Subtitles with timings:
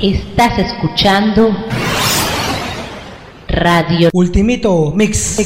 [0.00, 1.50] Estás escuchando
[3.48, 5.36] Radio Ultimito Mix.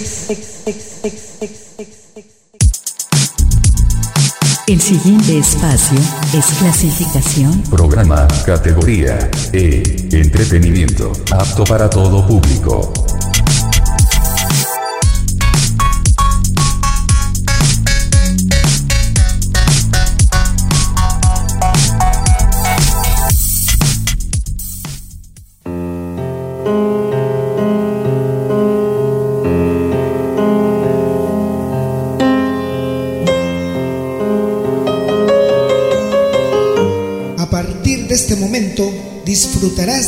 [4.67, 5.99] El siguiente espacio
[6.35, 7.63] es clasificación.
[7.71, 9.83] Programa categoría E.
[10.13, 11.13] Entretenimiento.
[11.31, 12.93] Apto para todo público.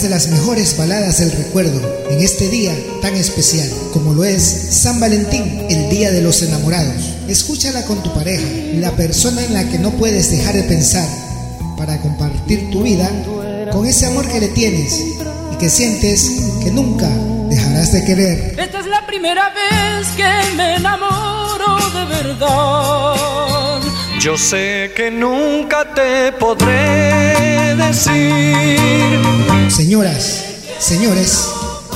[0.04, 5.00] De las mejores baladas del recuerdo en este día tan especial como lo es San
[5.00, 7.14] Valentín, el Día de los Enamorados.
[7.26, 11.08] Escúchala con tu pareja, la persona en la que no puedes dejar de pensar,
[11.78, 13.10] para compartir tu vida
[13.72, 15.00] con ese amor que le tienes
[15.54, 16.30] y que sientes
[16.62, 17.08] que nunca
[17.48, 18.60] dejarás de querer.
[18.60, 23.43] Esta es la primera vez que me enamoro de verdad.
[24.24, 29.20] Yo sé que nunca te podré decir.
[29.68, 30.44] Señoras,
[30.78, 31.50] señores,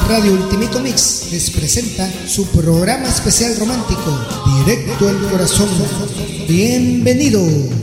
[0.06, 4.14] Radio Ultimito Mix les presenta su programa especial romántico,
[4.58, 5.70] Directo al Corazón.
[6.46, 7.77] Bienvenidos.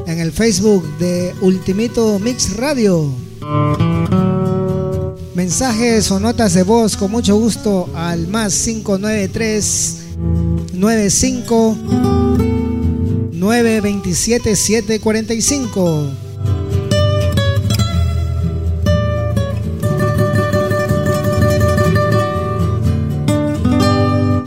[0.06, 3.10] en el Facebook de Ultimito Mix Radio.
[5.34, 9.98] Mensajes o notas de voz con mucho gusto al más 593
[10.74, 11.78] 95
[13.32, 16.27] 927 745.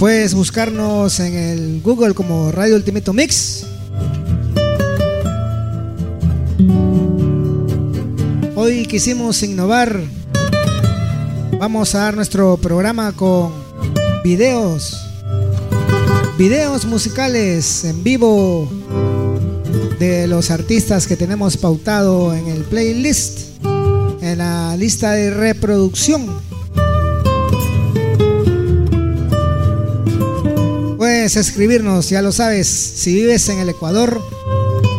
[0.00, 3.67] Puedes buscarnos en el Google como Radio Ultimate Mix.
[8.56, 10.00] Hoy quisimos innovar.
[11.58, 13.52] Vamos a dar nuestro programa con
[14.25, 14.97] videos.
[16.38, 18.70] Videos musicales en vivo
[19.99, 23.62] de los artistas que tenemos pautado en el playlist,
[24.23, 26.50] en la lista de reproducción.
[31.37, 34.21] Escribirnos, ya lo sabes, si vives en el Ecuador,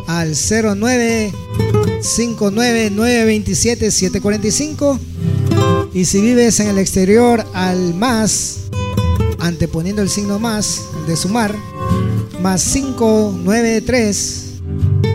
[0.07, 1.33] al 09
[2.01, 4.99] 745
[5.93, 8.57] Y si vives en el exterior, al más,
[9.39, 11.55] anteponiendo el signo más de sumar,
[12.41, 14.45] más 593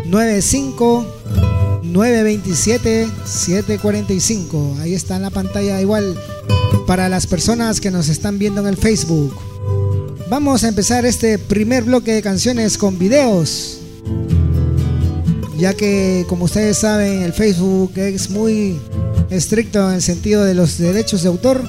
[0.07, 1.07] 95
[1.83, 4.77] 927 745.
[4.81, 6.17] Ahí está en la pantalla igual
[6.87, 9.35] para las personas que nos están viendo en el Facebook.
[10.29, 13.79] Vamos a empezar este primer bloque de canciones con videos.
[15.57, 18.77] Ya que como ustedes saben el Facebook es muy
[19.31, 21.63] estricto en el sentido de los derechos de autor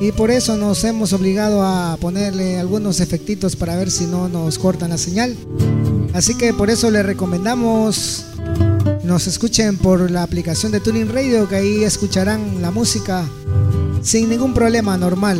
[0.00, 4.58] y por eso nos hemos obligado a ponerle algunos efectitos para ver si no nos
[4.58, 5.36] cortan la señal.
[6.14, 8.24] Así que por eso les recomendamos
[9.04, 13.26] nos escuchen por la aplicación de Tuning Radio que ahí escucharán la música
[14.02, 15.38] sin ningún problema normal.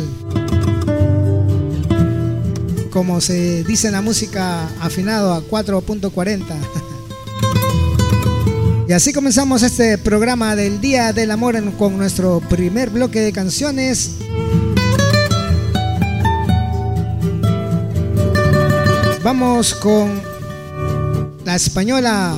[2.91, 6.43] Como se dice en la música afinado a 4.40.
[8.87, 14.17] Y así comenzamos este programa del Día del Amor con nuestro primer bloque de canciones.
[19.23, 20.21] Vamos con
[21.45, 22.35] la española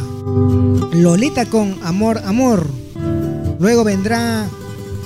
[0.92, 2.68] Lolita con Amor, Amor.
[3.60, 4.48] Luego vendrá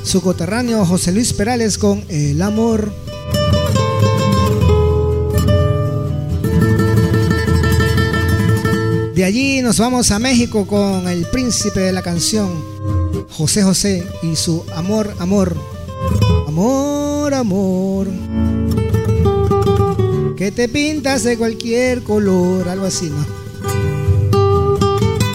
[0.04, 2.92] su coterráneo José Luis Perales con El Amor.
[9.18, 12.64] De allí nos vamos a México con el príncipe de la canción,
[13.32, 15.58] José José y su amor, amor.
[16.48, 18.10] Amor, amor.
[20.38, 23.26] Que te pintas de cualquier color, algo así, ¿no?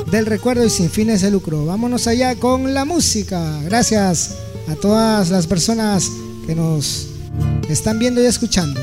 [0.09, 1.65] del recuerdo y sin fines de lucro.
[1.65, 3.61] Vámonos allá con la música.
[3.63, 4.35] Gracias
[4.67, 6.09] a todas las personas
[6.45, 7.09] que nos
[7.69, 8.79] están viendo y escuchando.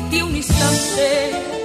[0.00, 1.57] De ti un instante.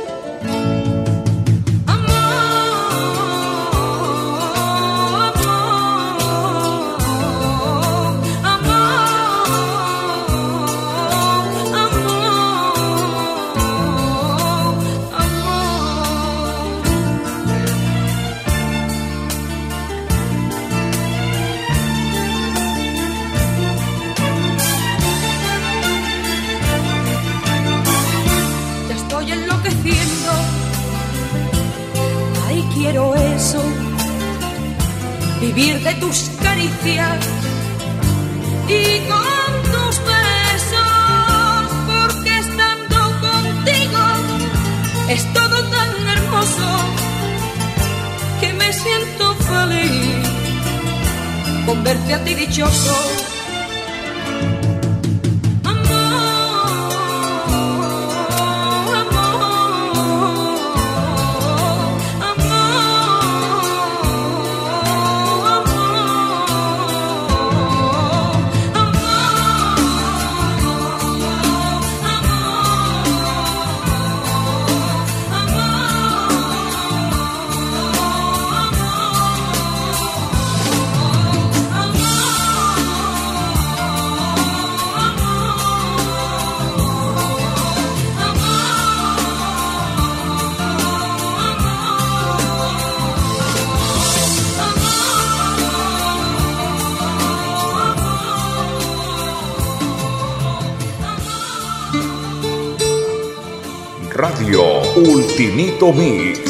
[105.84, 106.43] Ultimito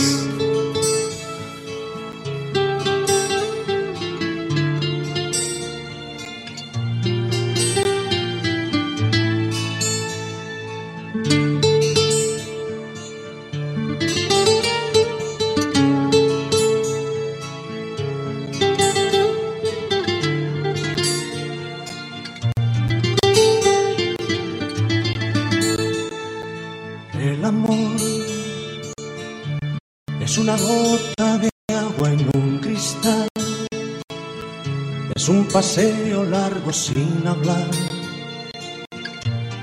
[35.76, 37.68] largo sin hablar.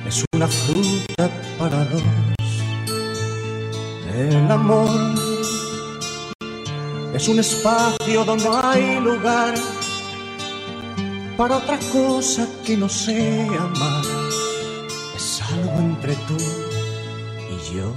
[0.06, 2.02] Es una fruta para dos.
[4.16, 4.90] El amor
[7.14, 9.54] es un espacio donde hay lugar
[11.36, 14.04] para otra cosa que no sea amar.
[15.14, 16.36] Es algo entre tú
[17.54, 17.92] y yo.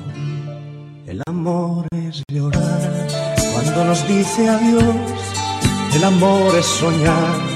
[1.08, 3.08] El amor es llorar
[3.54, 4.96] cuando nos dice adiós.
[5.96, 7.53] El amor es soñar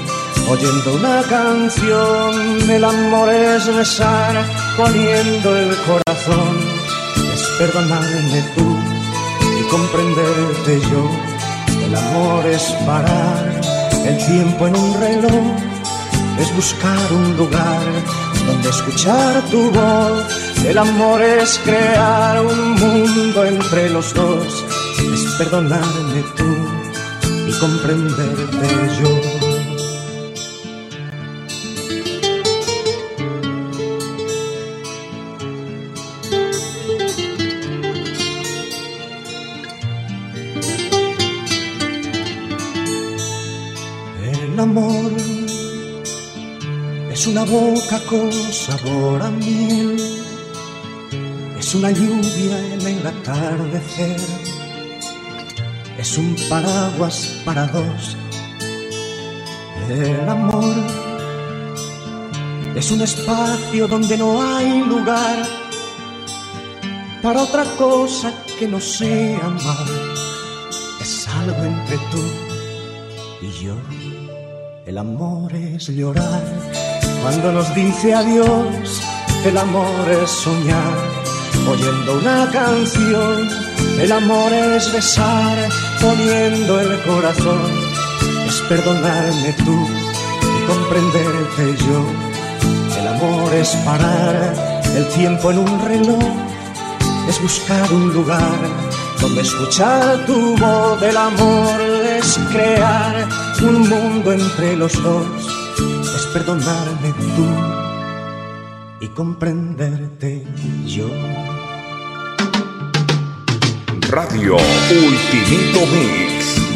[0.50, 2.70] oyendo una canción.
[2.70, 4.34] El amor es besar,
[4.76, 6.56] poniendo el corazón.
[7.32, 8.76] Es perdonarme tú
[9.58, 11.10] y comprenderte yo.
[11.86, 13.60] El amor es parar
[14.06, 15.44] el tiempo en un reloj.
[16.40, 17.82] Es buscar un lugar
[18.46, 20.24] donde escuchar tu voz.
[20.64, 24.64] El amor es crear un mundo entre los dos.
[25.14, 26.56] Es perdonarme tú
[27.46, 28.68] y comprenderte
[29.00, 29.37] yo.
[47.48, 49.96] Boca con sabor a miel,
[51.58, 54.20] es una lluvia en el atardecer,
[55.98, 58.16] es un paraguas para dos.
[59.88, 60.76] El amor
[62.74, 65.46] es un espacio donde no hay lugar
[67.22, 69.86] para otra cosa que no sea amar.
[71.00, 72.22] Es algo entre tú
[73.40, 73.74] y yo.
[74.84, 76.67] El amor es llorar
[77.22, 79.02] cuando nos dice adiós,
[79.44, 80.94] el amor es soñar,
[81.70, 83.48] oyendo una canción.
[83.98, 85.56] El amor es besar,
[86.00, 87.70] poniendo el corazón.
[88.46, 89.86] Es perdonarme tú
[90.42, 92.04] y comprenderte yo.
[93.00, 96.24] El amor es parar el tiempo en un reloj.
[97.28, 98.58] Es buscar un lugar
[99.20, 101.02] donde escuchar tu voz.
[101.02, 101.80] El amor
[102.18, 103.28] es crear
[103.62, 105.57] un mundo entre los dos
[106.26, 107.46] perdonarme tú
[109.00, 110.44] y comprenderte
[110.86, 111.08] yo.
[114.10, 116.67] Radio Ultimito Mix.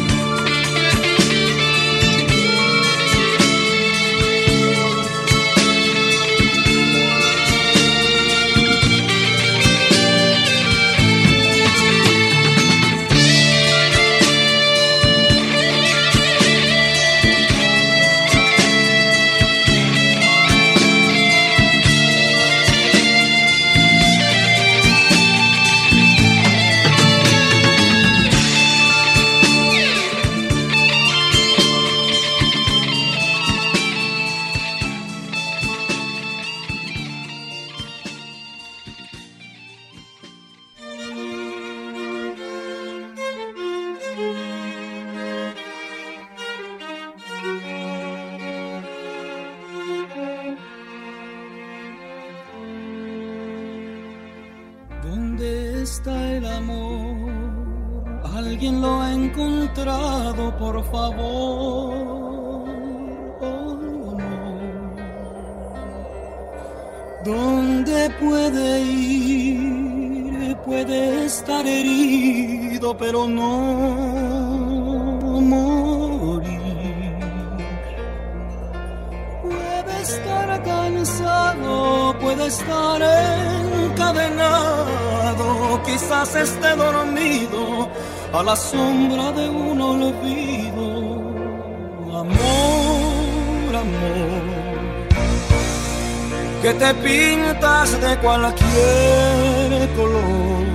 [98.23, 100.65] Cualquier color,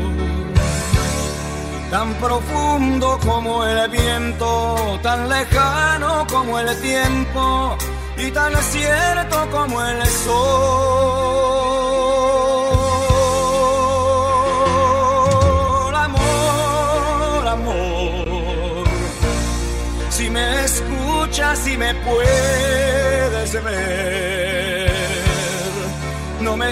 [1.90, 7.76] tan profundo como el viento, tan lejano como el tiempo
[8.18, 11.08] y tan cierto como el sol.
[15.94, 18.86] Amor, amor,
[20.10, 24.47] si me escuchas y me puedes ver,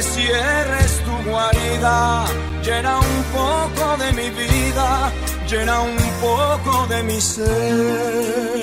[0.02, 2.26] cierres tu guarida,
[2.62, 5.12] llena un poco de mi vida,
[5.48, 8.56] llena un poco de mi ser.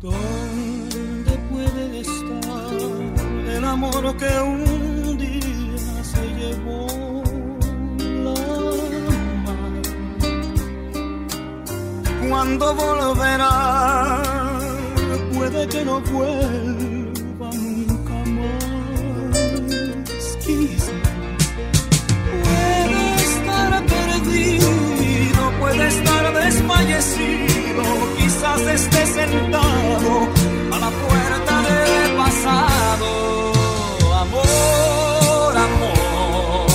[0.00, 4.61] ¿Dónde puede estar el amor que un
[12.58, 14.20] ¿Cuándo volverá?
[15.34, 19.36] Puede que no vuelva nunca más.
[22.44, 27.84] Puede estar perdido, puede estar desfallecido,
[28.18, 30.28] quizás esté sentado
[30.72, 33.52] a la puerta del pasado.
[34.24, 36.68] Amor, amor,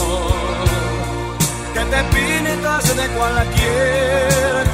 [1.73, 4.66] que te pintas de cualquier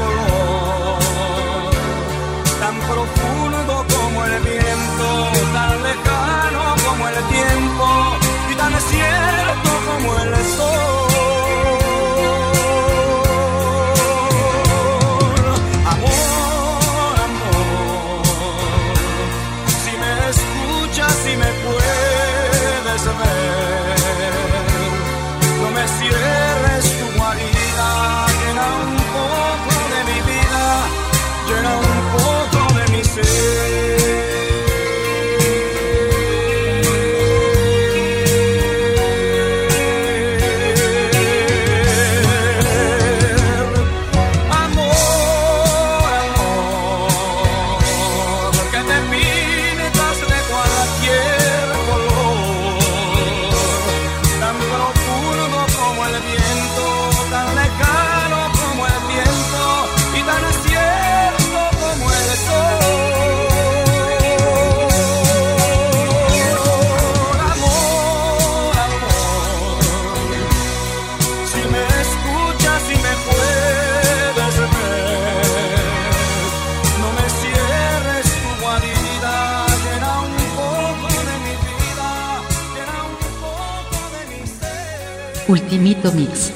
[85.48, 86.52] Ultimito Mix.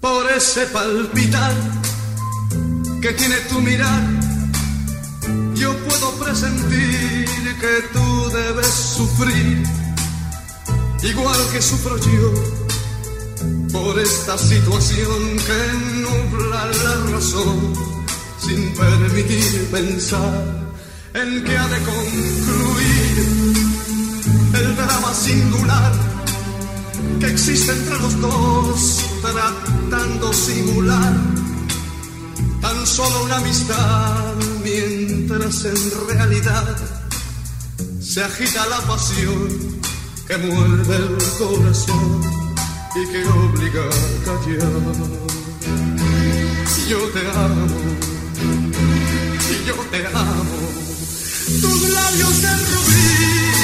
[0.00, 1.52] por ese palpitar
[3.00, 4.27] que tiene tu mirar.
[6.40, 7.26] Presentir
[7.58, 9.64] que tú debes sufrir,
[11.02, 12.32] igual que sufro yo,
[13.72, 15.60] por esta situación que
[16.00, 17.74] nubla la razón,
[18.38, 20.70] sin permitir pensar
[21.14, 23.16] en que ha de concluir
[24.60, 25.92] el drama singular
[27.18, 31.14] que existe entre los dos, tratando simular
[32.60, 36.76] tan solo una amistad, mientras en realidad
[38.00, 39.80] se agita la pasión
[40.26, 42.20] que muerde el corazón
[42.94, 44.72] y que obliga a callar.
[46.88, 47.66] Yo te amo,
[49.66, 50.58] yo te amo.
[51.60, 53.57] Tus labios de rubí,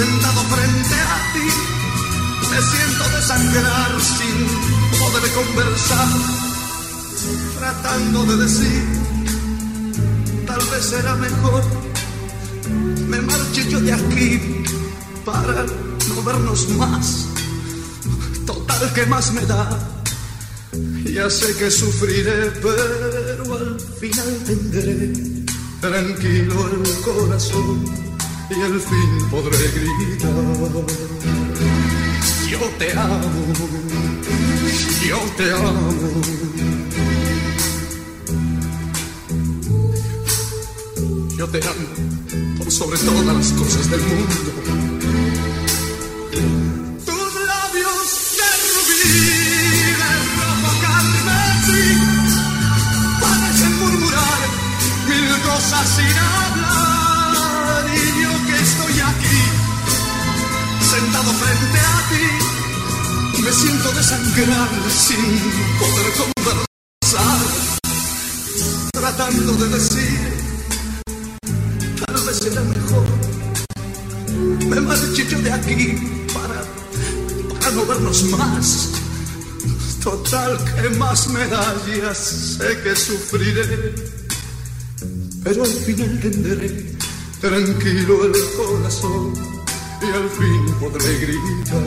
[0.00, 1.48] sentado frente a ti,
[2.50, 6.08] me siento desangrar sin poder conversar,
[7.58, 8.82] tratando de decir,
[10.46, 11.62] tal vez será mejor,
[13.08, 14.40] me marche yo de aquí
[15.26, 15.66] para
[16.08, 17.26] no vernos más,
[18.46, 19.68] total que más me da.
[21.12, 25.12] Ya sé que sufriré, pero al final tendré
[25.80, 27.99] tranquilo el corazón
[28.50, 30.30] y al fin podré gritar.
[32.50, 33.30] Yo te amo,
[35.08, 35.90] yo te amo.
[41.36, 44.52] Yo te amo por sobre todas las cosas del mundo.
[47.06, 48.06] Tus labios
[48.38, 49.04] de rubí,
[50.00, 51.84] de rojo carmesí,
[53.20, 54.40] parecen murmurar
[55.08, 56.59] mil cosas sin hablar.
[61.24, 65.38] Frente a ti, me siento desangrar sin
[65.78, 67.40] poder conversar,
[68.92, 70.20] tratando de decir,
[72.06, 73.06] tal vez será mejor,
[74.68, 76.64] me marche yo de aquí para,
[77.60, 78.88] para no vernos más.
[80.02, 81.76] Total, que más me da?
[81.86, 83.94] Ya sé que sufriré,
[85.44, 86.96] pero al final tendré
[87.40, 89.59] tranquilo el corazón
[90.02, 91.82] y al fin podré gritar.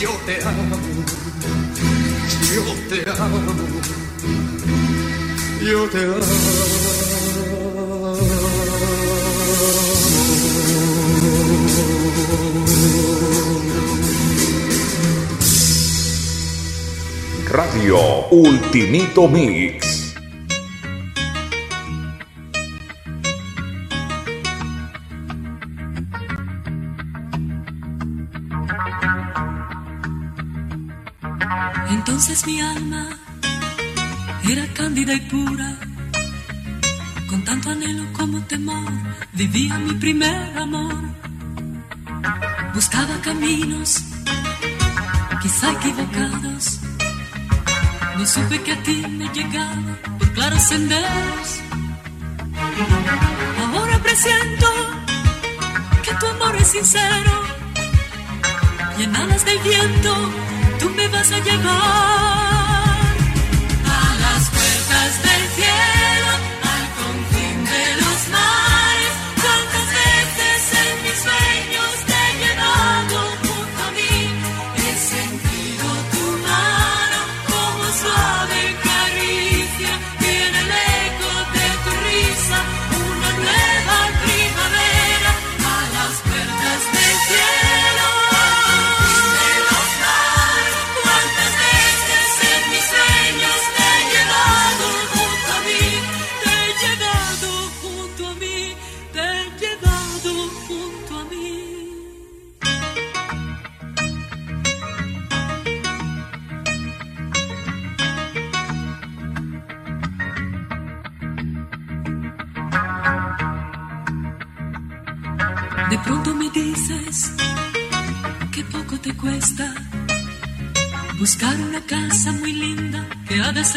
[0.00, 0.76] Yo te amo,
[2.54, 3.40] yo te amo,
[5.62, 6.06] yo te
[17.50, 19.87] Radio Ultimito Mix.
[32.46, 33.08] Mi alma
[34.48, 35.76] era cándida y pura,
[37.28, 38.92] con tanto anhelo como temor
[39.32, 41.02] vivía mi primer amor.
[42.74, 44.02] Buscaba caminos,
[45.42, 46.80] quizá equivocados,
[48.16, 51.48] no supe que a ti me llegaba por claros senderos.
[53.74, 54.66] Ahora presiento
[56.04, 57.32] que tu amor es sincero
[58.96, 62.57] y en alas del viento tú me vas a llevar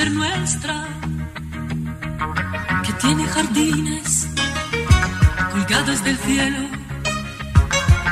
[0.02, 0.88] ser nuestra,
[2.86, 4.28] que tiene jardines
[5.52, 6.62] colgados del cielo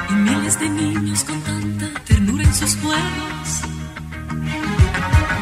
[0.09, 3.47] y miles de niños con tanta ternura en sus juegos.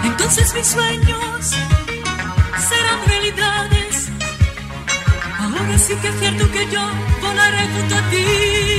[0.06, 1.40] Entonces mis sueños
[2.70, 4.10] serán realidades.
[5.40, 6.84] Ahora sí que es cierto que yo
[7.22, 8.77] volaré junto a ti.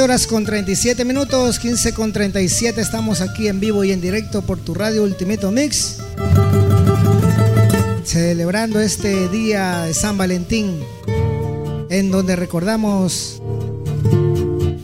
[0.00, 4.40] 15 horas con 37 minutos, 15 con 37 estamos aquí en vivo y en directo
[4.40, 5.98] por tu radio Ultimito Mix.
[8.02, 10.80] Celebrando este día de San Valentín,
[11.90, 13.42] en donde recordamos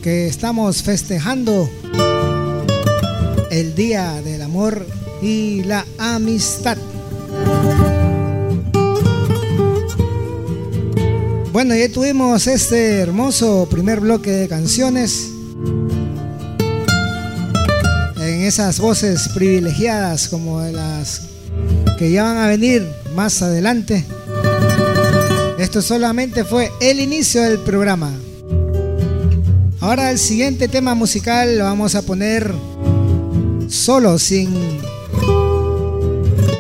[0.03, 1.67] que estamos festejando
[3.51, 4.87] el Día del Amor
[5.23, 6.77] y la Amistad.
[11.57, 15.31] Bueno, ya tuvimos este hermoso primer bloque de canciones.
[18.19, 21.23] En esas voces privilegiadas como las
[21.99, 24.05] que ya van a venir más adelante.
[25.59, 28.13] Esto solamente fue el inicio del programa.
[29.81, 32.53] Ahora el siguiente tema musical lo vamos a poner
[33.71, 34.53] solo, sin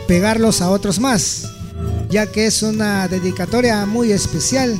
[0.08, 1.45] pegarlos a otros más
[2.08, 4.78] ya que es una dedicatoria muy especial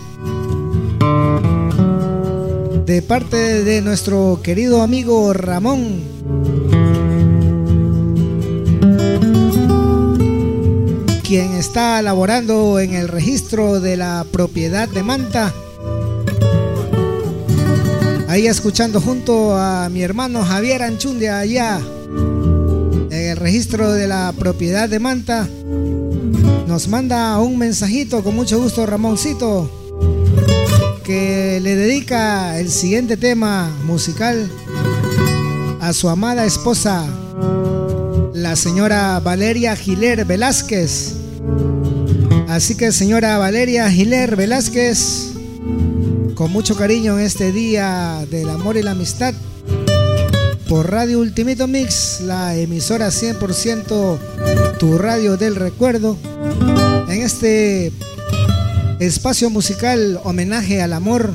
[2.84, 6.16] de parte de nuestro querido amigo Ramón.
[11.26, 15.52] quien está laborando en el registro de la propiedad de Manta.
[18.28, 21.80] Ahí escuchando junto a mi hermano Javier Anchundia allá
[23.10, 25.48] en el registro de la propiedad de Manta
[26.66, 29.70] nos manda un mensajito con mucho gusto Ramoncito
[31.04, 34.50] que le dedica el siguiente tema musical
[35.80, 37.06] a su amada esposa,
[38.34, 41.14] la señora Valeria Giler Velázquez.
[42.48, 45.30] Así que señora Valeria Giler Velázquez,
[46.34, 49.32] con mucho cariño en este día del amor y la amistad,
[50.68, 54.18] por Radio Ultimito Mix, la emisora 100%
[54.80, 56.18] tu radio del recuerdo
[57.08, 57.92] en este
[58.98, 61.30] espacio musical homenaje al amor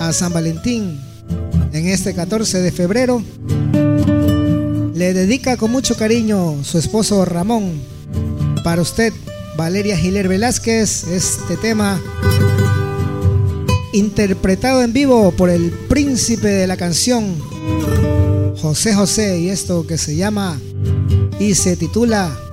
[0.00, 1.00] a San Valentín
[1.72, 3.22] en este 14 de febrero.
[4.94, 7.80] Le dedica con mucho cariño su esposo Ramón.
[8.62, 9.12] Para usted,
[9.56, 12.00] Valeria Giler Velázquez, este tema
[13.92, 17.36] interpretado en vivo por el príncipe de la canción,
[18.60, 20.58] José José, y esto que se llama
[21.38, 22.43] y se titula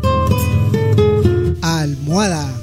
[2.12, 2.54] almohada.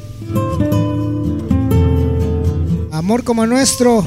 [2.92, 4.06] Amor como nuestro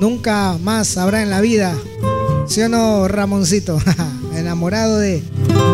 [0.00, 1.76] nunca más habrá en la vida.
[2.46, 3.78] ¿Sí o no, Ramoncito?
[4.34, 5.22] Enamorado de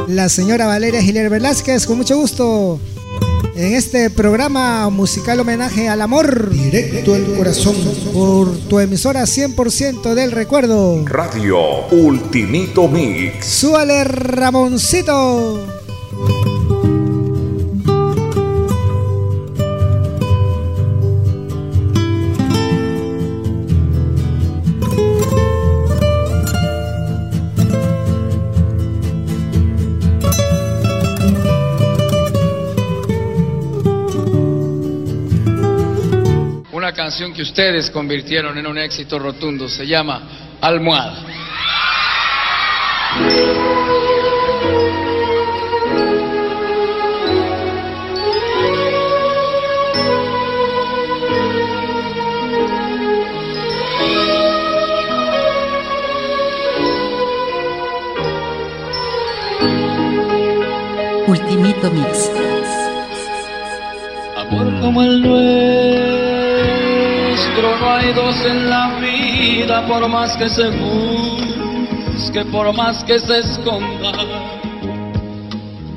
[0.08, 2.80] la señora Valeria Giler Velázquez, con mucho gusto.
[3.54, 6.50] En este programa musical homenaje al amor.
[6.50, 7.76] Directo al corazón.
[8.12, 11.04] Por tu emisora 100% del recuerdo.
[11.06, 13.46] Radio Ultimito Mix.
[13.46, 15.77] Súbale, Ramoncito.
[37.18, 39.68] Canción que ustedes convirtieron en un éxito rotundo.
[39.68, 40.22] Se llama
[40.60, 41.24] Almohada.
[61.26, 62.30] Ultimito Mix.
[64.36, 65.20] Amor como el
[67.60, 73.18] nuestro, no hay dos en la vida, por más que se busque, por más que
[73.18, 74.12] se esconda.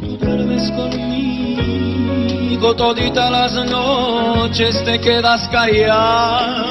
[0.02, 6.66] Tú duermes conmigo toditas las noches, te quedas callada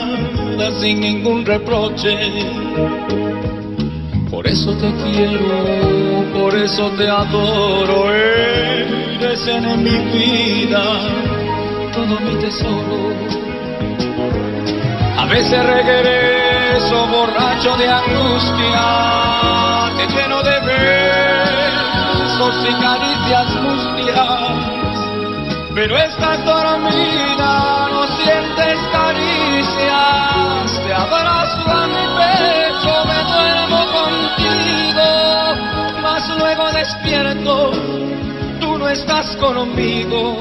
[0.81, 2.16] sin ningún reproche.
[4.31, 10.83] Por eso te quiero, por eso te adoro, eres en mi vida
[11.92, 13.50] todo mi tesoro.
[15.21, 18.87] A veces regreso borracho de angustia,
[19.99, 21.35] te lleno de besos
[22.67, 24.57] y caricias mustias,
[25.75, 35.09] pero estás dormida, no sientes caricias, te abrazo a mi pecho, me duermo contigo,
[36.03, 37.73] mas luego despierto,
[38.59, 40.41] tú no estás conmigo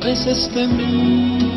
[0.00, 1.50] veces te miro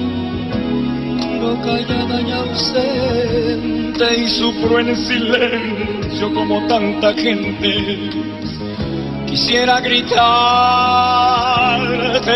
[1.64, 8.10] callada y ausente y sufro en silencio como tanta gente.
[9.28, 10.14] Quisiera gritarte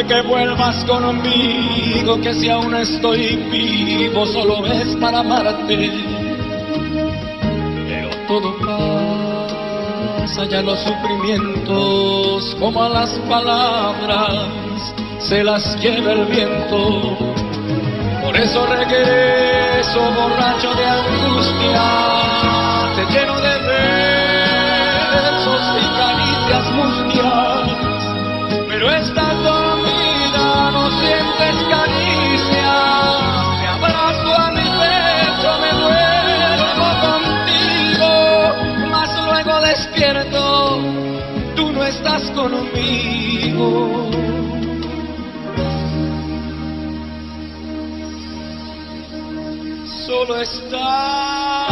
[0.08, 5.92] que vuelvas conmigo, que si aún estoy vivo solo es para amarte.
[7.88, 8.56] Pero todo
[10.20, 14.67] pasa, ya los sufrimientos, como a las palabras,
[15.20, 17.18] se las lleva el viento.
[18.24, 21.84] Por eso regreso borracho de angustia,
[22.96, 27.70] te lleno de besos y caricias mustias,
[28.68, 33.22] pero estás dormida, no sientes caricias,
[33.62, 38.12] me abrazo a mi pecho, me duermo contigo,
[38.92, 40.80] mas luego despierto,
[41.56, 44.08] tú no estás conmigo.
[50.18, 51.67] Solo está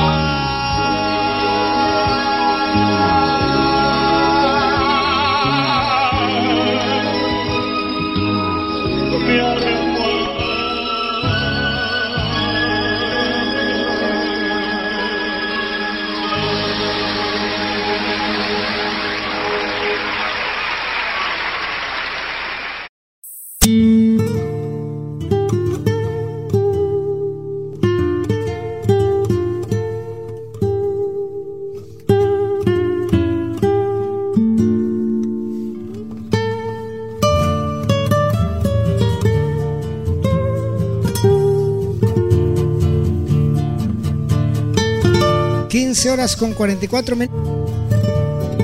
[46.15, 47.69] horas con 44 minutos.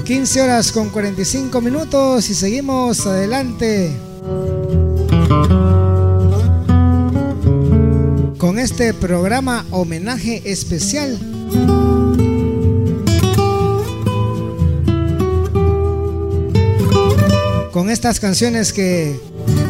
[0.06, 3.92] 15 horas con 45 minutos y seguimos adelante
[8.38, 11.18] con este programa homenaje especial.
[17.74, 19.20] Con estas canciones que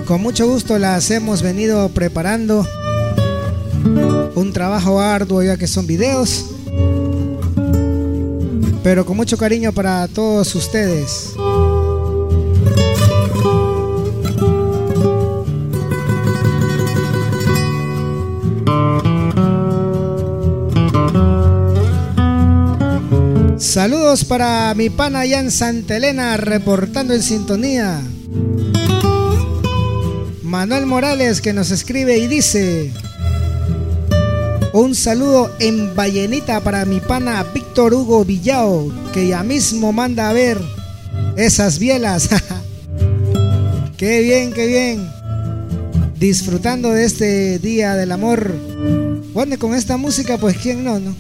[0.08, 2.66] con mucho gusto las hemos venido preparando.
[4.36, 6.45] Un trabajo arduo ya que son videos.
[8.84, 11.34] Pero con mucho cariño para todos ustedes.
[23.58, 28.01] Saludos para mi pana Jan Santa Elena reportando en sintonía.
[30.58, 32.91] Manuel Morales que nos escribe y dice,
[34.74, 40.34] un saludo en Vallenita para mi pana Víctor Hugo Villao, que ya mismo manda a
[40.34, 40.60] ver
[41.36, 42.30] esas bielas.
[43.97, 45.08] qué bien, qué bien.
[46.20, 48.51] Disfrutando de este día del amor.
[49.36, 51.16] Bueno, con esta música, pues quién no, ¿no?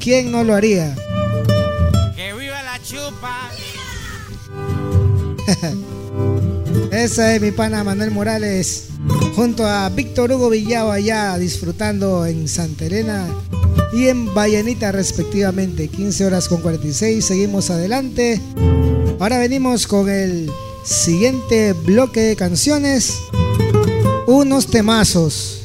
[0.00, 0.92] ¿Quién no lo haría?
[7.06, 8.88] Esa es mi pana Manuel Morales,
[9.36, 13.28] junto a Víctor Hugo Villao allá disfrutando en Santa Elena
[13.92, 15.86] y en Vallenita respectivamente.
[15.86, 18.40] 15 horas con 46, seguimos adelante.
[19.20, 20.50] Ahora venimos con el
[20.82, 23.14] siguiente bloque de canciones,
[24.26, 25.60] unos temazos.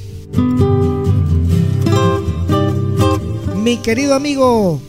[3.63, 4.79] Mi querido amigo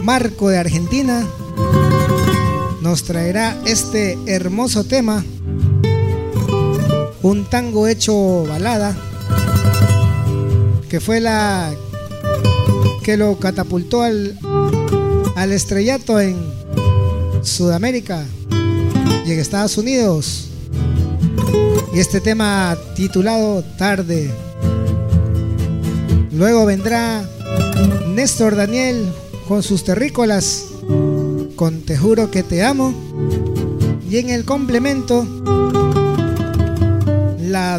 [0.00, 1.24] Marco de Argentina
[2.82, 5.24] nos traerá este hermoso tema
[7.26, 8.96] un tango hecho balada,
[10.88, 11.74] que fue la
[13.02, 14.38] que lo catapultó al,
[15.34, 16.36] al estrellato en
[17.42, 18.24] Sudamérica
[19.26, 20.50] y en Estados Unidos.
[21.92, 24.30] y este tema titulado Tarde.
[26.30, 27.28] Luego vendrá
[28.14, 29.12] Néstor Daniel
[29.48, 30.66] con sus terrícolas,
[31.56, 32.94] con Te juro que te amo.
[34.08, 35.26] Y en el complemento,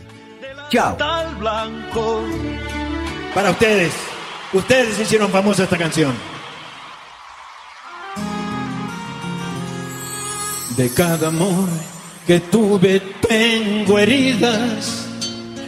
[0.70, 0.96] Chao.
[3.34, 3.92] Para ustedes,
[4.54, 6.35] ustedes hicieron famosa esta canción.
[10.76, 11.70] De cada amor
[12.26, 15.06] que tuve tengo heridas,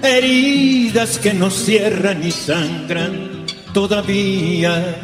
[0.03, 5.01] heridas que no cierran ni sangran todavía.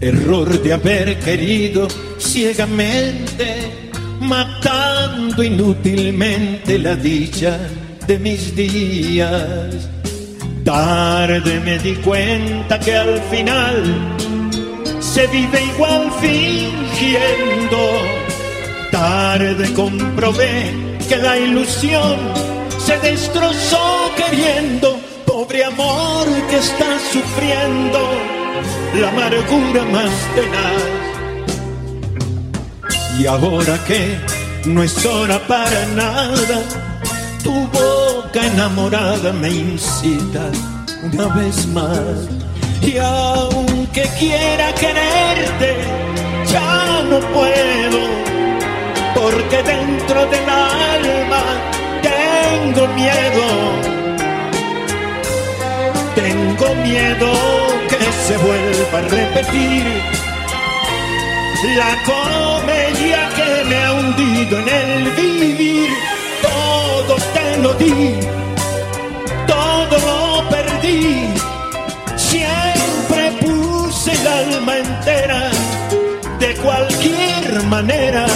[0.00, 1.88] Error de haber querido
[2.20, 3.90] ciegamente,
[4.20, 7.58] matando inútilmente la dicha
[8.06, 9.88] de mis días.
[10.62, 13.82] Tarde me di cuenta que al final
[15.00, 18.25] se vive igual fingiendo
[19.06, 20.74] Tarde comprobé
[21.08, 22.16] que la ilusión
[22.76, 28.00] se destrozó queriendo, pobre amor que está sufriendo
[29.00, 30.82] la amargura más tenaz.
[33.20, 34.18] Y ahora que
[34.64, 36.58] no es hora para nada,
[37.44, 40.50] tu boca enamorada me incita
[41.04, 42.28] una vez más.
[42.82, 45.76] Y aunque quiera quererte,
[46.50, 48.35] ya no puedo
[49.16, 51.42] porque dentro del alma
[52.02, 53.46] tengo miedo.
[56.14, 57.30] Tengo miedo
[57.88, 59.84] que se vuelva a repetir
[61.80, 65.88] la comedia que me ha hundido en el vivir.
[66.42, 68.14] Todo te lo di,
[69.46, 71.32] todo lo perdí.
[72.16, 75.50] Siempre puse el alma entera
[76.38, 78.26] de cualquier manera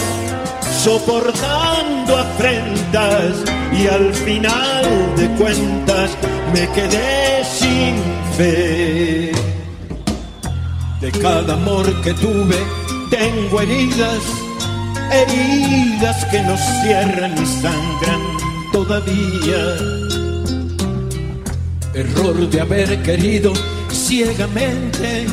[0.85, 3.45] soportando afrentas
[3.79, 6.11] y al final de cuentas
[6.55, 7.97] me quedé sin
[8.37, 9.33] fe.
[11.03, 12.57] De cada amor que tuve
[13.11, 14.23] tengo heridas,
[15.13, 18.23] heridas que no cierran ni sangran
[18.73, 19.63] todavía.
[21.93, 23.53] Error de haber querido
[23.91, 25.27] ciegamente,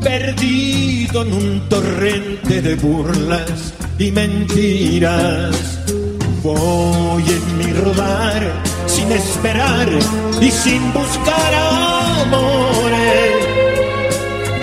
[0.00, 5.80] perdido en un torrente de burlas y mentiras.
[6.42, 8.42] Voy en mi rodar
[8.86, 9.88] sin esperar
[10.40, 11.54] y sin buscar
[12.24, 13.36] amores.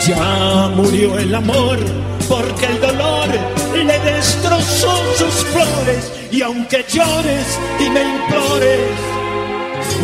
[0.08, 1.78] Ya murió el amor
[2.30, 3.28] porque el dolor
[3.76, 8.98] le destrozó sus flores y aunque llores y me implores,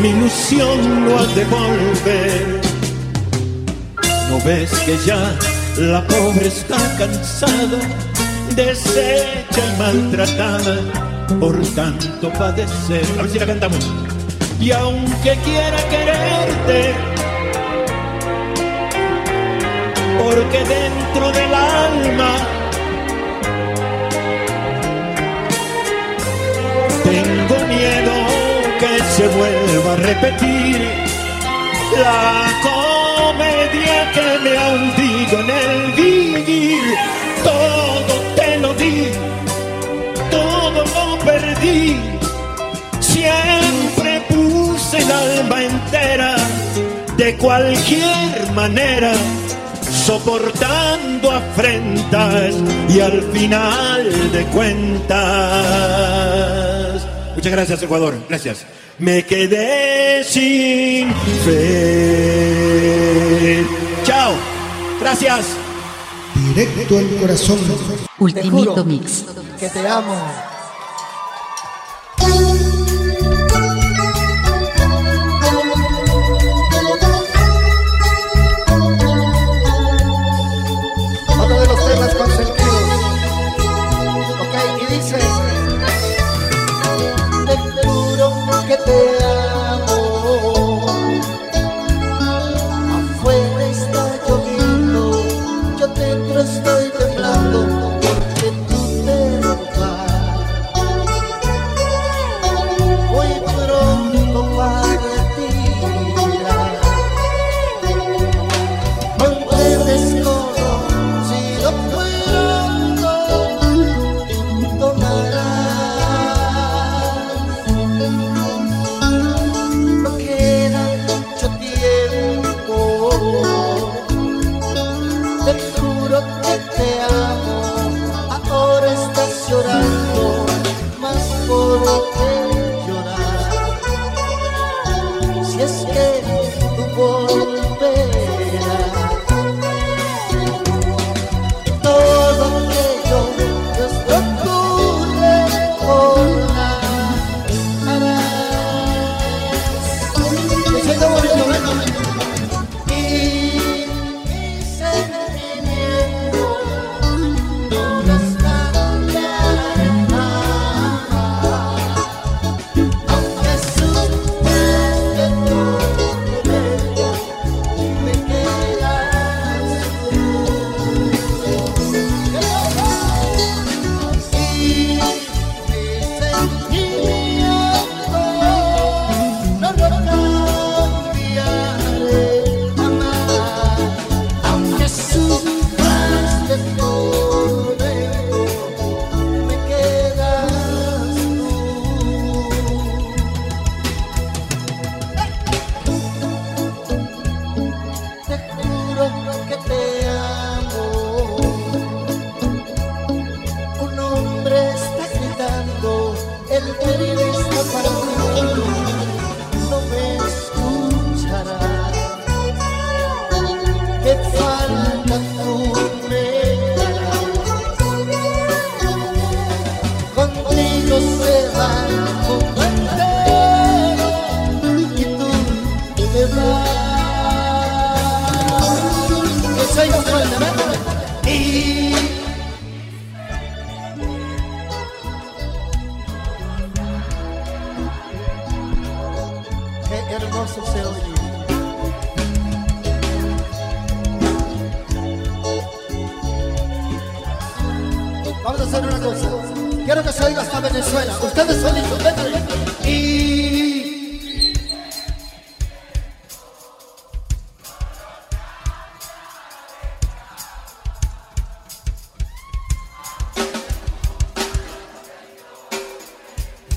[0.02, 2.62] mi ilusión no ha de volver.
[4.30, 5.36] ¿No ves que ya
[5.78, 8.09] la pobre está cansada?
[8.56, 10.76] Deshecha y maltratada
[11.39, 13.06] por tanto padecer.
[13.18, 13.91] A ver si la cantamos.
[14.60, 16.93] Y aunque quiera quererte,
[20.24, 22.32] porque dentro del alma
[27.04, 28.14] tengo miedo
[28.80, 31.10] que se vuelva a repetir
[31.97, 36.84] la comedia que me ha hundido en el vivir.
[37.43, 37.89] Todo
[41.62, 41.95] ti,
[42.99, 46.36] siempre puse el alma entera,
[47.18, 49.14] de cualquier manera,
[50.05, 52.55] soportando afrentas
[52.89, 55.20] y al final de cuentas.
[57.36, 58.16] Muchas gracias, Ecuador.
[58.28, 58.66] Gracias.
[58.99, 61.14] Me quedé sin
[61.45, 62.66] fe.
[64.03, 64.34] Chao.
[64.99, 65.45] Gracias.
[66.53, 67.60] Directo al corazón.
[68.18, 69.24] Ultimito Mix.
[69.57, 70.49] Que te amo.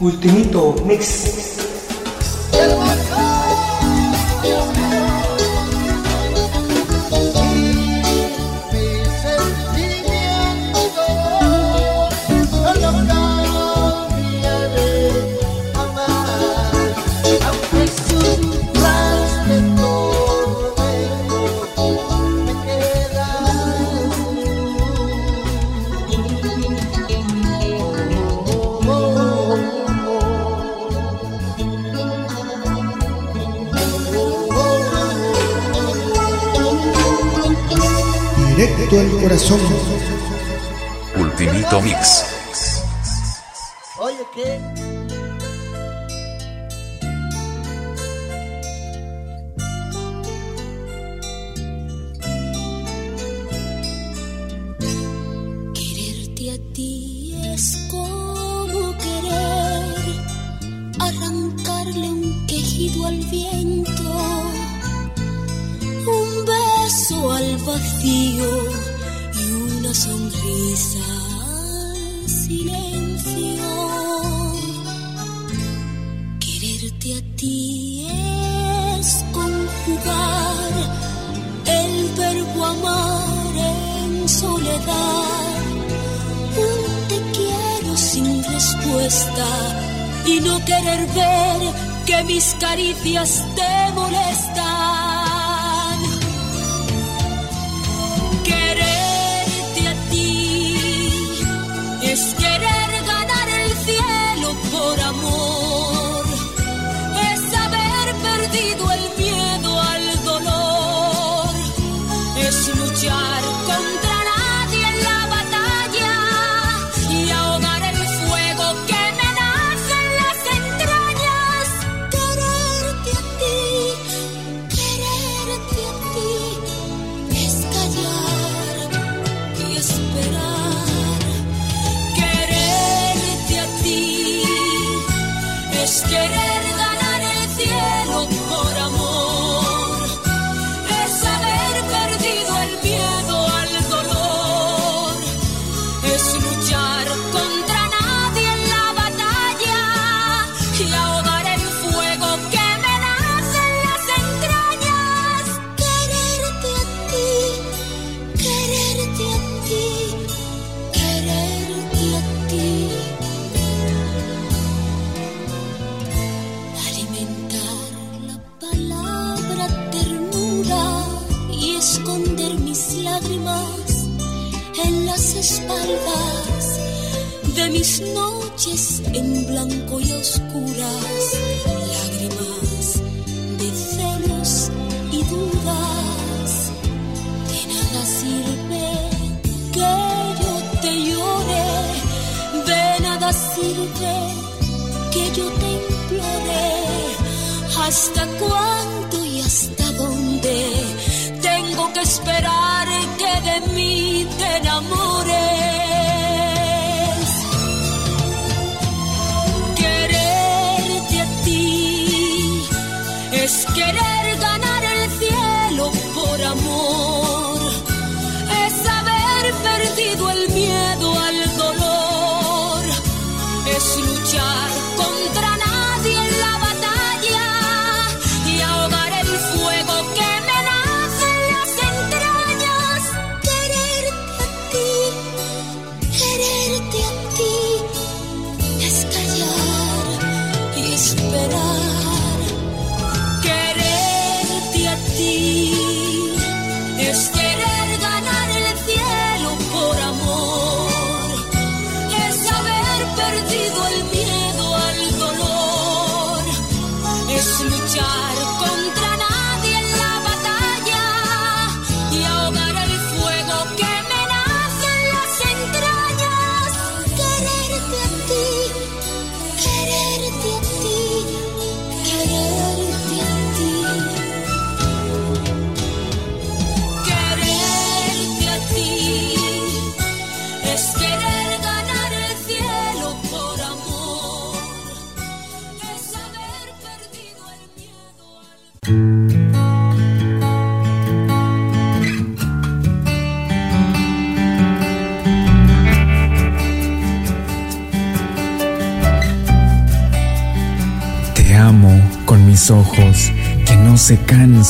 [0.02, 1.41] Ultimito Mix.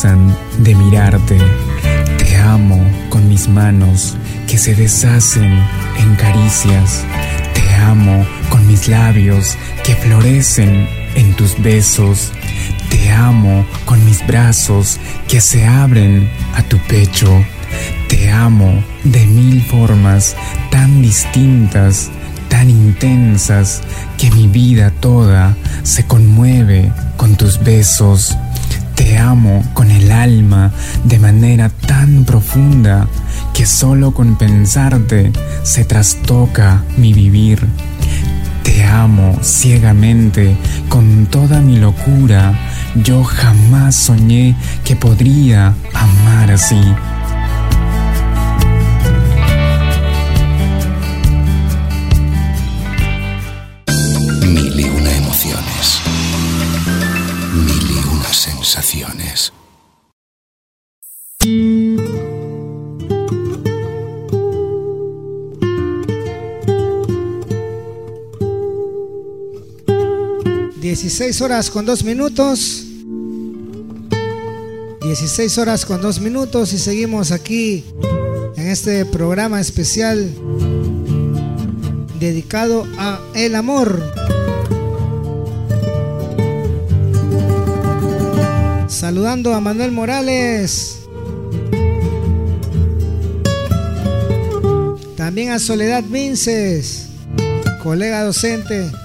[0.02, 1.38] de mirarte.
[2.18, 2.76] Te amo
[3.08, 4.16] con mis manos
[4.48, 5.62] que se deshacen
[5.96, 7.04] en caricias.
[7.54, 12.32] Te amo con mis labios que florecen en tus besos.
[12.90, 14.98] Te amo con mis brazos
[15.28, 17.30] que se abren a tu pecho.
[18.08, 20.34] Te amo de mil formas
[20.72, 22.10] tan distintas,
[22.48, 23.82] tan intensas,
[24.18, 28.36] que mi vida toda se conmueve con tus besos
[29.22, 30.70] amo con el alma
[31.04, 33.06] de manera tan profunda
[33.54, 37.66] que solo con pensarte se trastoca mi vivir.
[38.62, 40.56] Te amo ciegamente
[40.88, 42.52] con toda mi locura.
[42.94, 46.80] Yo jamás soñé que podría amar así.
[71.42, 72.84] horas con 2 minutos.
[75.02, 77.84] 16 horas con 2 minutos y seguimos aquí
[78.56, 80.30] en este programa especial
[82.20, 84.00] dedicado a el amor.
[88.86, 90.98] Saludando a Manuel Morales.
[95.16, 97.06] También a Soledad Vinces,
[97.82, 99.01] colega docente.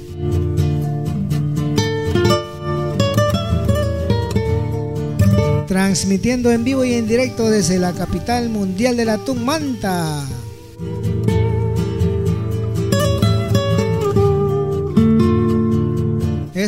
[5.66, 10.24] Transmitiendo en vivo y en directo desde la capital mundial de la Manta.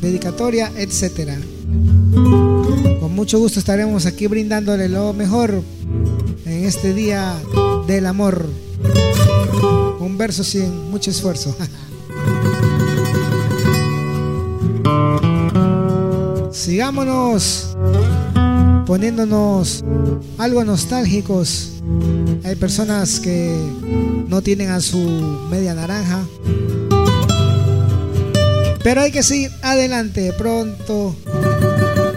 [0.00, 1.38] dedicatoria, etcétera.
[3.00, 5.62] Con mucho gusto estaremos aquí brindándole lo mejor
[6.44, 7.36] en este día
[7.86, 8.48] del amor.
[10.04, 11.56] Un verso sin mucho esfuerzo.
[16.52, 17.74] Sigámonos
[18.84, 19.82] poniéndonos
[20.36, 21.80] algo nostálgicos.
[22.44, 23.58] Hay personas que
[24.28, 24.98] no tienen a su
[25.50, 26.22] media naranja.
[28.82, 30.34] Pero hay que seguir adelante.
[30.36, 31.16] Pronto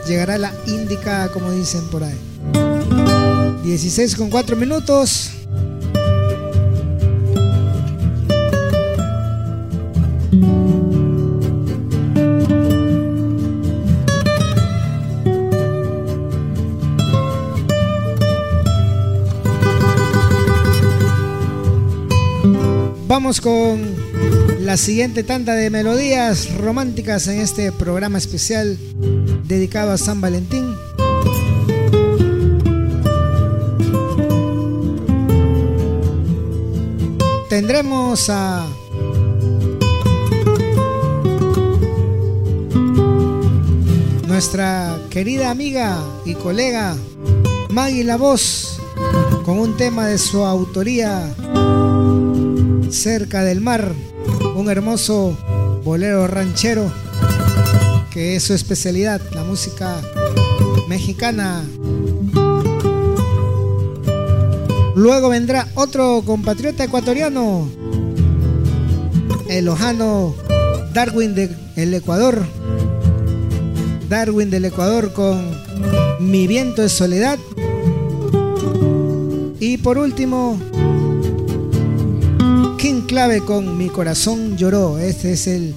[0.06, 2.20] llegará la índica, como dicen por ahí.
[3.64, 5.37] 16 con 4 minutos.
[23.18, 23.96] Vamos con
[24.60, 28.78] la siguiente tanda de melodías románticas en este programa especial
[29.46, 30.76] dedicado a San Valentín.
[37.50, 38.68] Tendremos a
[44.28, 46.96] nuestra querida amiga y colega
[47.70, 48.80] Maggie La Voz
[49.44, 51.34] con un tema de su autoría
[52.90, 53.94] cerca del mar,
[54.56, 55.38] un hermoso
[55.84, 56.92] bolero ranchero
[58.12, 60.02] que es su especialidad, la música
[60.88, 61.64] mexicana.
[64.96, 67.70] Luego vendrá otro compatriota ecuatoriano,
[69.50, 70.34] el lojano
[70.94, 72.44] Darwin del Ecuador.
[74.10, 75.40] Darwin del Ecuador con
[76.20, 77.38] Mi viento de soledad.
[79.60, 80.58] Y por último,
[82.88, 84.98] King Clave con Mi corazón lloró.
[84.98, 85.76] Este es el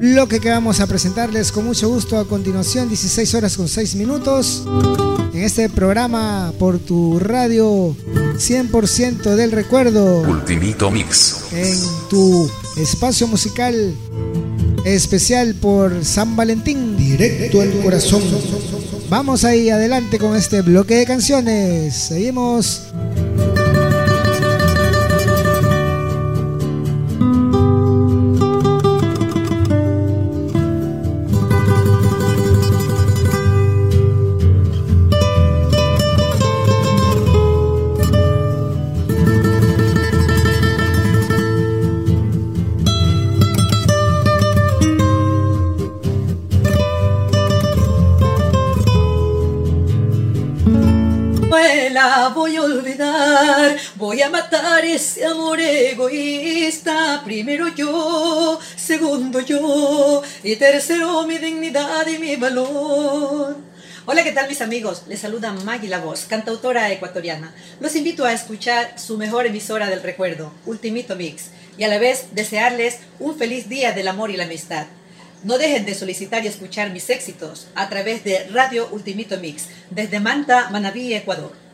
[0.00, 4.64] lo que vamos a presentarles con mucho gusto a continuación, 16 horas con 6 minutos,
[5.34, 7.94] en este programa por tu radio
[8.38, 10.22] 100% del recuerdo.
[10.22, 11.44] Ultimito Mix.
[11.52, 11.78] En
[12.08, 13.94] tu espacio musical
[14.86, 16.96] especial por San Valentín.
[16.96, 18.22] Directo al corazón.
[19.10, 21.94] Vamos ahí adelante con este bloque de canciones.
[21.94, 22.85] Seguimos
[60.46, 63.56] y tercero mi dignidad y mi valor.
[64.04, 65.02] Hola, ¿qué tal mis amigos?
[65.08, 67.52] Les saluda Maggie La Voz, cantautora ecuatoriana.
[67.80, 72.28] Los invito a escuchar su mejor emisora del recuerdo, Ultimito Mix, y a la vez
[72.30, 74.86] desearles un feliz día del amor y la amistad.
[75.42, 80.20] No dejen de solicitar y escuchar mis éxitos a través de Radio Ultimito Mix, desde
[80.20, 81.65] Manta, Manabí, Ecuador.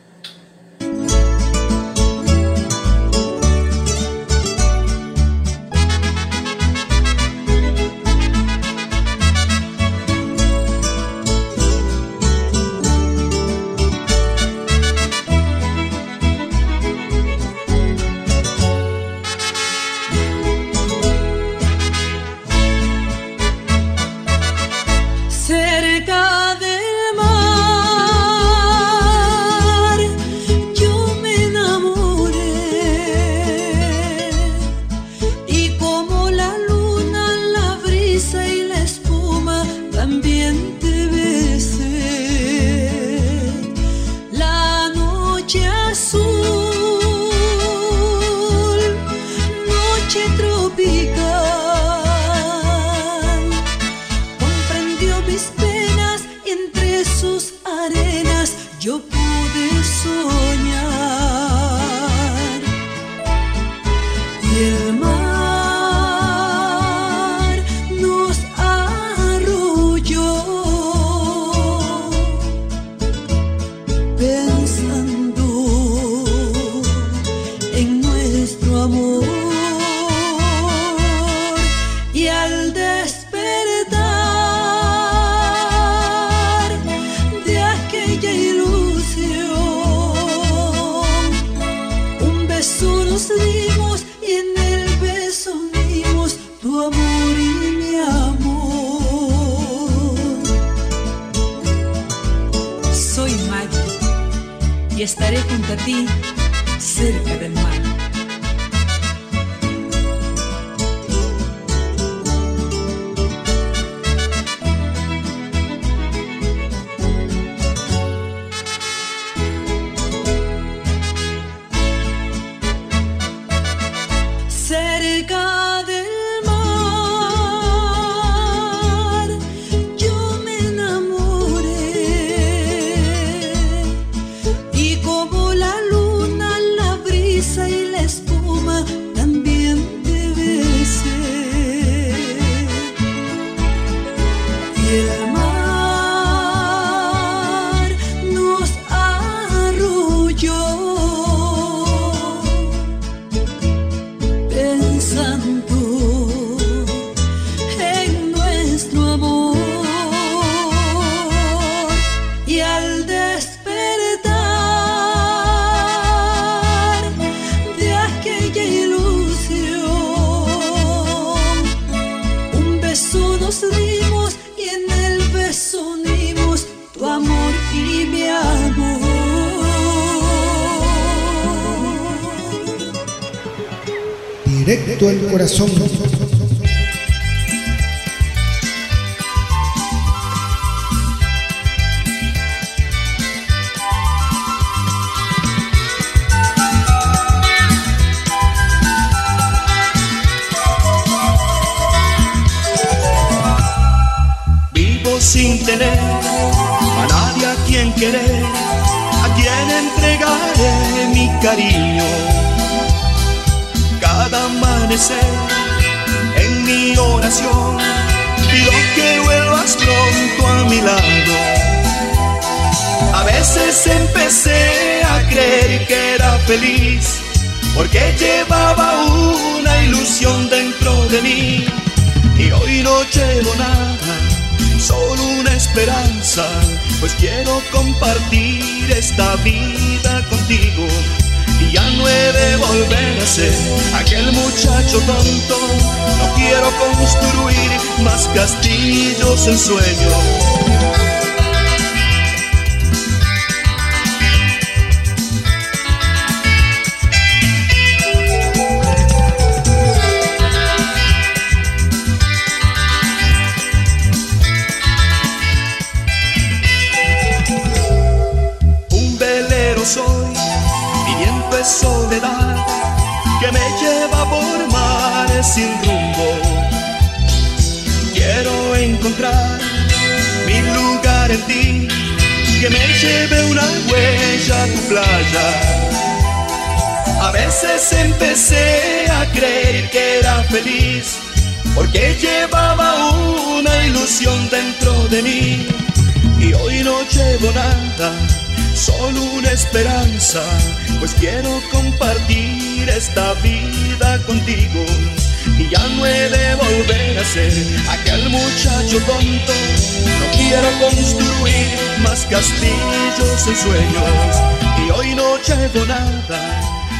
[312.33, 314.41] castillos en sueños
[314.79, 315.85] y hoy no llevo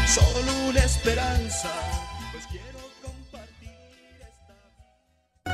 [0.06, 1.70] solo una esperanza.
[2.32, 3.72] Pues quiero compartir.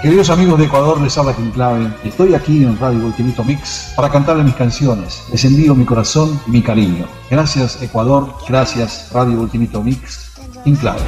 [0.02, 1.94] Queridos amigos de Ecuador, les habla Clave.
[2.04, 5.24] Estoy aquí en Radio Ultimito Mix para cantarles mis canciones.
[5.32, 7.08] Les envío mi corazón y mi cariño.
[7.32, 10.34] Gracias Ecuador, gracias Radio Ultimito Mix,
[10.76, 11.00] Clave.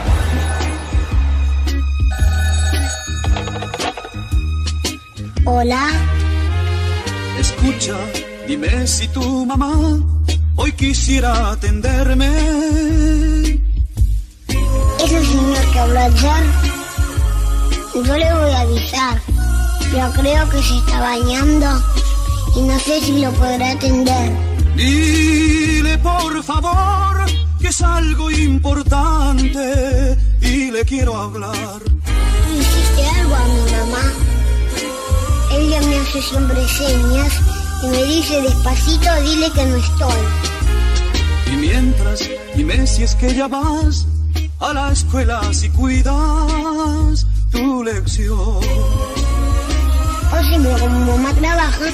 [5.44, 5.90] Hola.
[7.38, 7.98] Escucha
[8.48, 9.74] Dime si tu mamá
[10.56, 12.30] hoy quisiera atenderme.
[15.04, 16.44] Ese señor que habló ayer,
[17.94, 19.22] yo le voy a avisar.
[19.92, 21.84] Yo creo que se está bañando
[22.56, 24.32] y no sé si lo podrá atender.
[24.76, 27.26] Dile por favor
[27.60, 31.82] que es algo importante y le quiero hablar.
[32.58, 34.14] ¿Hiciste algo a mi mamá?
[35.54, 37.51] Ella me hace siempre señas
[37.84, 40.22] y me dice despacito, dile que no estoy.
[41.52, 44.06] Y mientras, dime si es que ya vas
[44.60, 48.38] a la escuela si cuidas tu lección.
[48.38, 51.86] O siempre como mamá trabaja,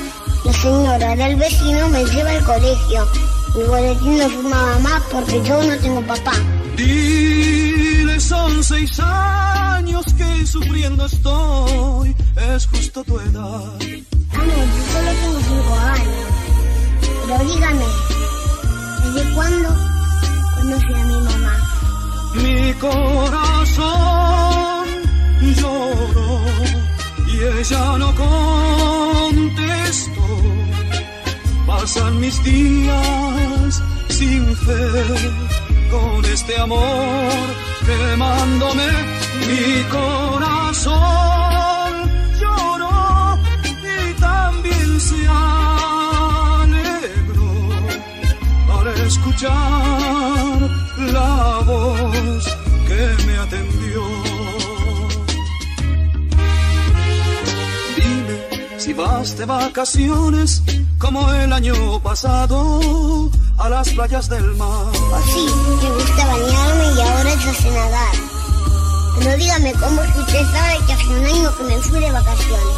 [0.45, 3.07] la señora del vecino me lleva al colegio.
[3.55, 6.33] Mi boletín lo firma mamá porque yo no tengo papá.
[6.75, 7.56] Dile
[8.27, 12.13] son seis años que sufriendo estoy,
[12.53, 13.79] es justo tu edad.
[13.79, 13.97] Yo
[14.91, 16.27] solo tengo cinco años.
[17.27, 17.85] Pero dígame,
[19.03, 19.69] ¿desde cuándo
[20.55, 21.55] conoce a mi mamá?
[22.43, 23.85] Mi corazón
[25.55, 26.41] lloró
[27.27, 29.57] y ella no contestó.
[31.65, 35.03] Pasan mis días sin fe
[35.91, 38.87] con este amor quemándome.
[39.47, 40.93] Mi corazón
[42.39, 43.39] lloró
[43.95, 46.73] y también se alegró
[48.77, 50.55] al escuchar
[51.13, 52.43] la voz
[52.87, 54.16] que me atendió.
[58.87, 60.63] Si vas de vacaciones
[60.97, 64.87] como el año pasado a las playas del mar.
[64.95, 65.45] Oh sí,
[65.81, 68.15] me gusta bañarme y ahora yo sé nadar.
[69.19, 72.11] Pero dígame cómo es que usted sabe que hace un año que me fui de
[72.11, 72.75] vacaciones.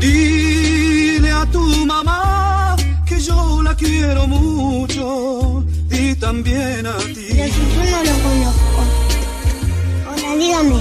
[0.00, 7.26] Dile a tu mamá que yo la quiero mucho y también a ti.
[7.30, 8.80] Pero si yo no lo conozco.
[10.06, 10.80] Ahora dígame,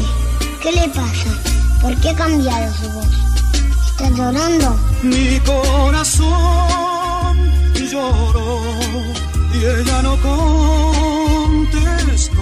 [0.62, 1.49] ¿qué le pasa?
[1.82, 3.08] ¿Por qué ha cambiado su voz?
[3.88, 4.78] ¿Está llorando?
[5.04, 6.30] Mi corazón
[7.92, 8.62] lloró
[9.54, 10.18] y ella no
[11.52, 12.42] contestó.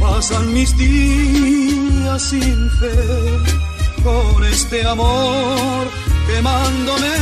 [0.00, 2.96] Pasan mis días sin fe
[4.02, 5.88] con este amor
[6.26, 7.14] quemándome.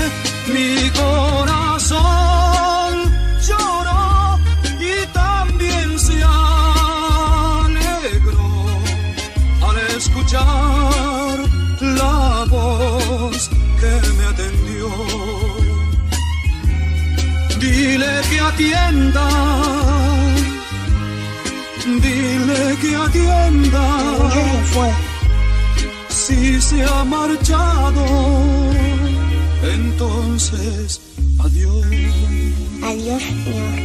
[0.52, 2.47] Mi corazón
[18.38, 19.28] que atienda,
[21.86, 23.84] dile que atienda.
[24.72, 24.90] fue?
[26.08, 28.04] Si se ha marchado,
[29.62, 31.00] entonces
[31.40, 31.86] adiós.
[32.82, 33.78] Adiós, señor.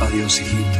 [0.00, 0.78] Adiós, hijito.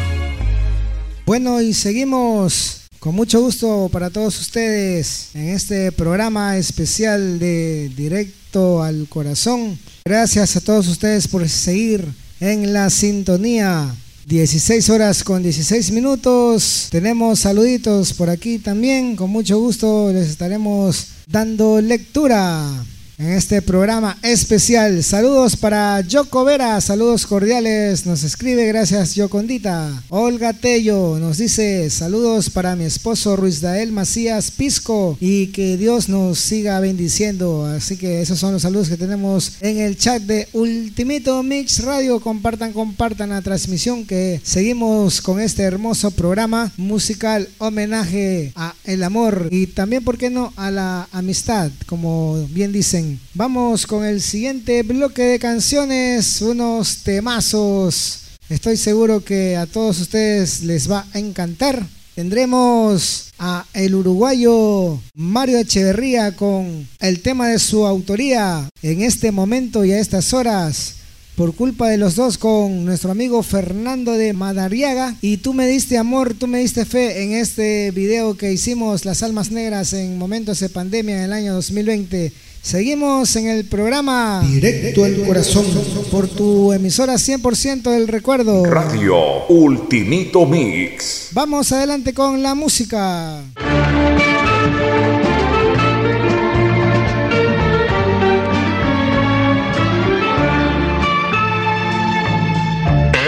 [1.27, 8.81] Bueno, y seguimos con mucho gusto para todos ustedes en este programa especial de Directo
[8.81, 9.77] al Corazón.
[10.05, 12.07] Gracias a todos ustedes por seguir
[12.39, 13.93] en la sintonía.
[14.27, 16.87] 16 horas con 16 minutos.
[16.93, 19.17] Tenemos saluditos por aquí también.
[19.17, 22.85] Con mucho gusto les estaremos dando lectura
[23.19, 25.03] en este programa especial.
[25.03, 28.07] Saludos para Yoko Vera, saludos cordiales.
[28.07, 30.03] Nos escribe, gracias Yocondita.
[30.09, 36.09] Olga Tello nos dice, saludos para mi esposo Ruiz Dael Macías Pisco y que Dios
[36.09, 37.67] nos siga bendiciendo.
[37.67, 42.21] Así que esos son los saludos que tenemos en el chat de Ultimito Mix Radio.
[42.21, 49.49] Compartan, compartan la transmisión que seguimos con este hermoso programa musical homenaje a el amor
[49.51, 53.02] y también, ¿por qué no?, a la amistad, como bien dicen.
[53.35, 58.19] Vamos con el siguiente bloque de canciones, unos temazos.
[58.49, 61.87] Estoy seguro que a todos ustedes les va a encantar.
[62.15, 69.85] Tendremos a el uruguayo Mario Echeverría con el tema de su autoría en este momento
[69.85, 70.97] y a estas horas.
[71.37, 75.17] Por culpa de los dos con nuestro amigo Fernando de Madariaga.
[75.23, 79.23] Y tú me diste amor, tú me diste fe en este video que hicimos Las
[79.23, 82.31] Almas Negras en momentos de pandemia en el año 2020.
[82.63, 85.67] Seguimos en el programa Directo al Corazón
[86.13, 88.65] por tu emisora 100% del recuerdo.
[88.65, 91.31] Radio Ultimito Mix.
[91.33, 93.41] Vamos adelante con la música.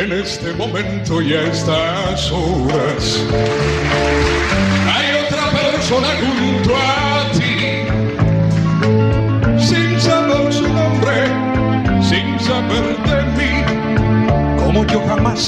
[0.00, 3.20] En este momento y a estas horas
[4.94, 7.03] hay otra persona junto a
[14.90, 15.46] yo jamás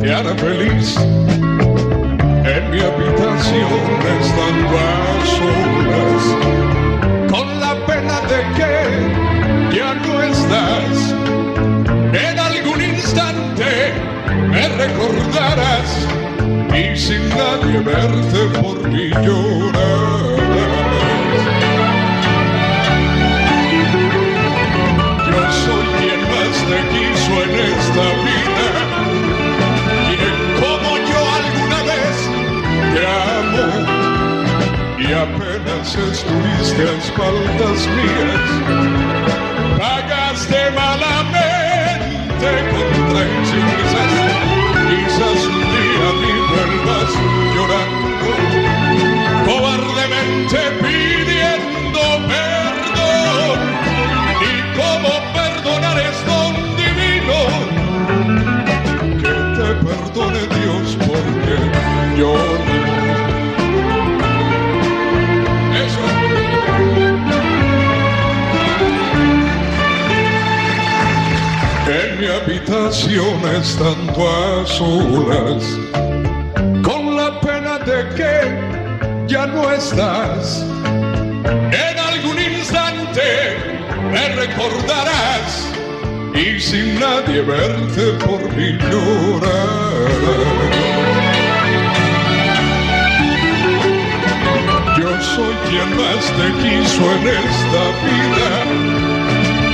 [0.00, 0.96] te hará feliz.
[0.96, 3.70] En mi habitación
[4.20, 6.24] estando a solas,
[7.30, 11.14] con la pena de que ya no estás.
[12.12, 13.92] En algún instante
[14.48, 16.06] me recordarás
[16.74, 20.79] y sin nadie verte por mí llorar.
[27.90, 28.68] Esta vida,
[30.08, 32.16] quien como yo alguna vez
[32.94, 33.00] te
[33.36, 33.66] amo.
[34.98, 38.48] Y apenas estuviste a espaldas mías,
[39.78, 44.12] pagaste malamente con traición quizás,
[44.88, 47.10] quizás un día me vuelvas
[47.54, 48.32] llorando,
[49.46, 51.39] cobardemente pidiendo
[73.10, 74.14] habitación estando
[76.82, 80.64] con la pena de que ya no estás.
[81.44, 83.56] En algún instante
[84.12, 85.68] me recordarás
[86.34, 89.90] y sin nadie verte por mí llorar.
[94.98, 98.50] Yo soy quien más te quiso en esta vida,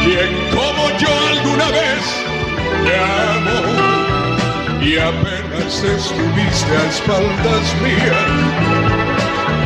[0.05, 1.26] quien como yo
[2.87, 3.59] te amo
[4.81, 8.31] y apenas estuviste a espaldas mías,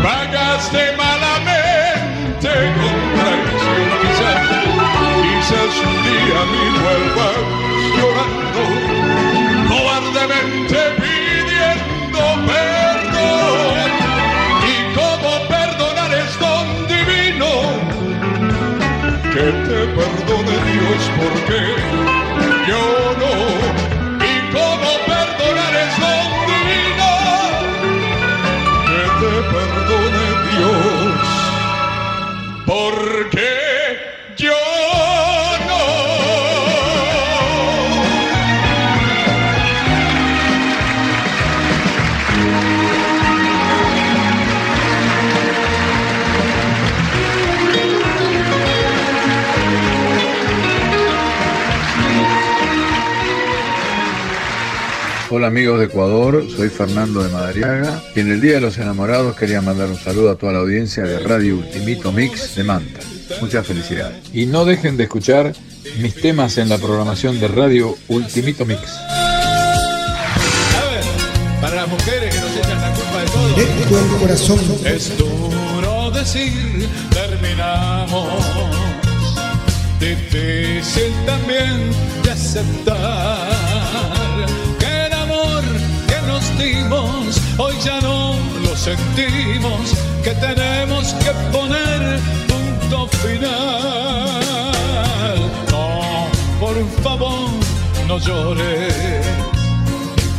[0.02, 4.48] pagaste malamente con traición quizás,
[5.24, 7.40] quizás un día me vuelvas
[7.96, 8.62] llorando,
[9.68, 13.90] cobardemente pidiendo perdón.
[14.70, 17.50] ¿Y cómo perdonar es don divino?
[19.34, 21.60] Que te perdone Dios porque
[22.68, 22.99] yo
[32.70, 33.59] porque
[55.32, 59.36] Hola amigos de Ecuador, soy Fernando de Madariaga y en el Día de los Enamorados
[59.36, 62.98] quería mandar un saludo a toda la audiencia de Radio Ultimito Mix de Manta.
[63.40, 64.16] Muchas felicidades.
[64.32, 65.52] Y no dejen de escuchar
[66.00, 68.80] mis temas en la programación de Radio Ultimito Mix.
[71.60, 73.48] Para las mujeres que nos echan la culpa de todo.
[73.54, 74.58] Directo al corazón.
[74.84, 78.44] Es duro decir terminamos.
[80.00, 81.88] Difícil también
[82.24, 84.29] de aceptar
[87.60, 88.34] hoy ya no
[88.64, 89.94] lo sentimos.
[90.24, 94.40] Que tenemos que poner punto final.
[95.70, 96.26] No,
[96.58, 97.50] por favor,
[98.06, 99.24] no llores.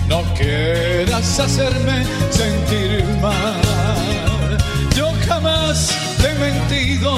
[0.07, 4.57] No quieras hacerme sentir mal.
[4.95, 5.89] Yo jamás
[6.19, 7.17] te he mentido,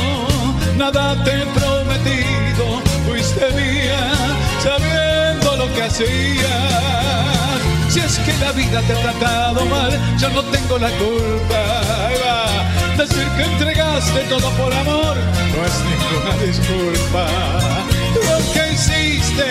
[0.77, 2.65] nada te he prometido.
[3.05, 4.11] Fuiste mía,
[4.63, 7.72] sabiendo lo que hacías.
[7.93, 11.63] Si es que la vida te ha tratado mal, yo no tengo la culpa.
[12.97, 17.27] Decir que entregaste todo por amor no es ninguna disculpa.
[18.15, 19.45] Lo que hiciste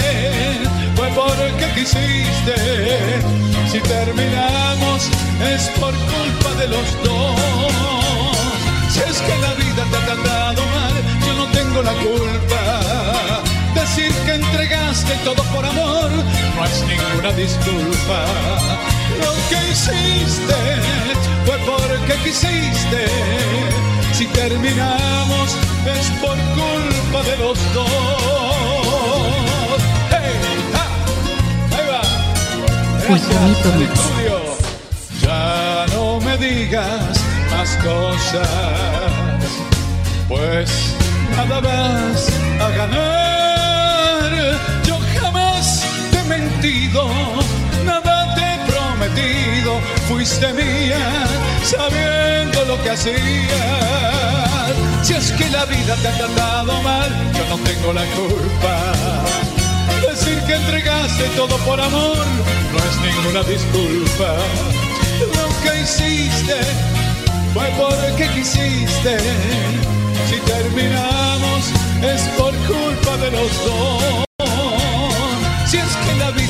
[0.96, 3.20] fue porque quisiste.
[3.70, 5.08] Si terminamos
[5.52, 7.72] es por culpa de los dos.
[8.90, 10.94] Si es que la vida te ha tratado mal,
[11.24, 13.41] yo no tengo la culpa.
[13.74, 16.10] Decir que entregaste todo por amor
[16.56, 18.24] no es ninguna disculpa.
[19.20, 20.54] Lo que hiciste
[21.44, 23.06] fue porque quisiste.
[24.12, 27.88] Si terminamos es por culpa de los dos.
[30.10, 30.34] ¡Hey!
[30.74, 30.90] ¡Ah!
[31.76, 32.02] ¡Ahí va!
[33.16, 34.38] Estudio.
[35.22, 37.20] Ya no me digas
[37.50, 38.48] más cosas,
[40.28, 40.70] pues
[41.36, 42.28] nada vas
[42.60, 43.61] a ganar.
[47.84, 49.80] Nada te he prometido.
[50.08, 51.26] Fuiste mía,
[51.64, 53.18] sabiendo lo que hacías.
[55.02, 58.92] Si es que la vida te ha tratado mal, yo no tengo la culpa.
[60.08, 62.24] Decir que entregaste todo por amor,
[62.72, 64.36] no es ninguna disculpa.
[65.34, 66.58] Lo que hiciste
[67.52, 69.18] fue porque quisiste.
[70.28, 71.72] Si terminamos
[72.02, 74.31] es por culpa de los dos.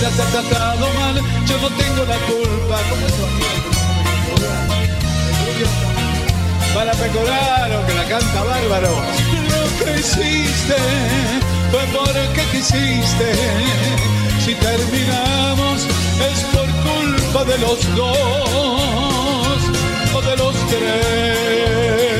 [0.03, 1.15] Vida te ha tratado mal,
[1.47, 2.77] yo no tengo la culpa.
[2.91, 3.15] ¿Cómo es
[6.75, 8.91] Para pecorar que la canta bárbaro.
[9.53, 10.77] Lo que hiciste
[11.71, 13.29] fue porque quisiste.
[14.45, 15.87] Si terminamos
[16.31, 19.59] es por culpa de los dos
[20.15, 22.12] o de los tres.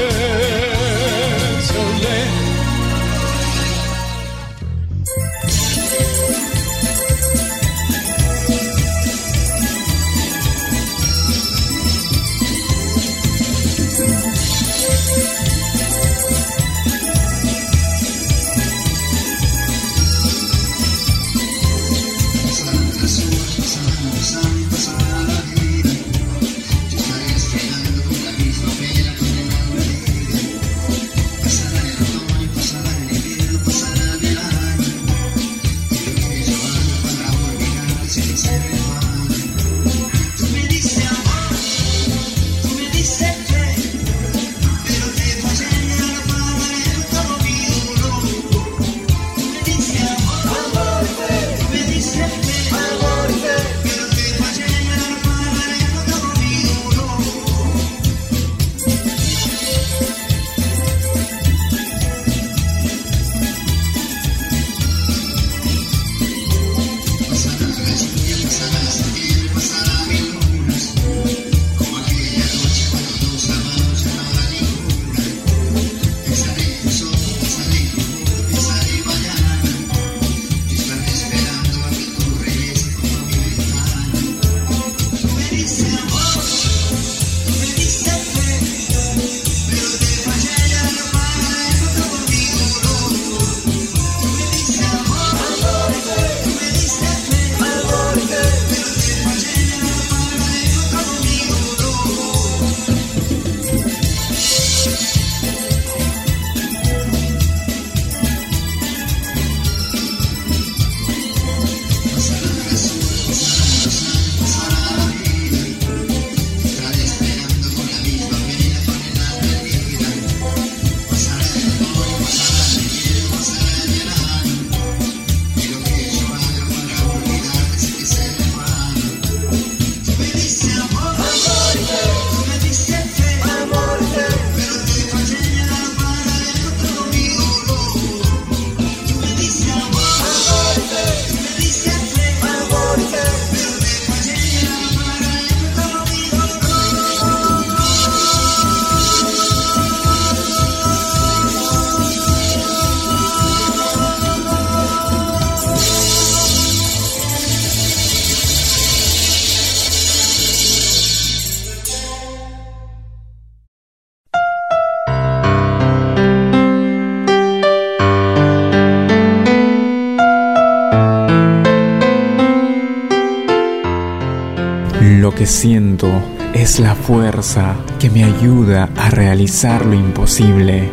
[175.21, 176.09] Lo que siento
[176.55, 180.89] es la fuerza que me ayuda a realizar lo imposible.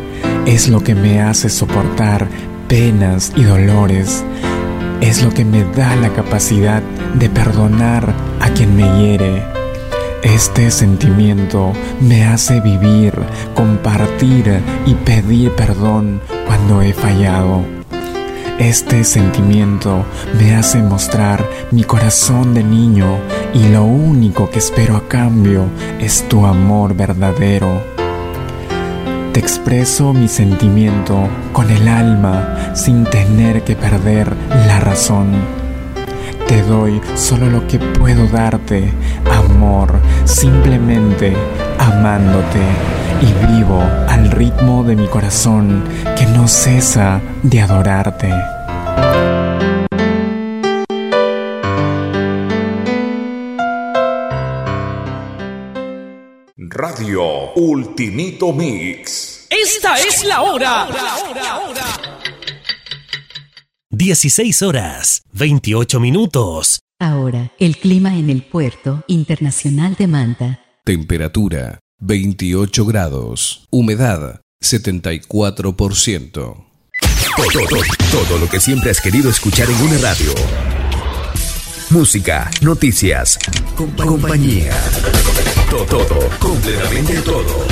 [0.46, 2.28] Es lo que me hace soportar
[2.68, 4.22] penas y dolores.
[5.00, 6.82] Es lo que me da la capacidad
[7.14, 9.42] de perdonar a quien me hiere.
[10.22, 11.72] Este sentimiento
[12.02, 13.14] me hace vivir,
[13.54, 17.64] compartir y pedir perdón cuando he fallado.
[18.58, 20.04] Este sentimiento
[20.38, 23.16] me hace mostrar mi corazón de niño
[23.54, 25.66] y lo único que espero a cambio
[25.98, 27.82] es tu amor verdadero.
[29.32, 34.34] Te expreso mi sentimiento con el alma sin tener que perder
[34.66, 35.32] la razón.
[36.46, 38.92] Te doy solo lo que puedo darte,
[39.30, 41.36] amor, simplemente
[41.78, 42.60] amándote
[43.20, 45.84] y vivo al ritmo de mi corazón
[46.16, 48.32] que no cesa de adorarte.
[56.80, 59.46] Radio Ultimito Mix.
[59.50, 60.88] Esta es la hora.
[63.90, 66.80] 16 horas, 28 minutos.
[66.98, 70.60] Ahora, el clima en el puerto internacional de Manta.
[70.82, 73.66] Temperatura 28 grados.
[73.70, 76.32] Humedad 74%.
[76.32, 76.64] Todo,
[77.36, 80.32] todo, todo lo que siempre has querido escuchar en una radio.
[81.90, 83.38] Música, noticias,
[83.76, 84.72] compañía.
[85.68, 87.66] Todo, todo, completamente todo.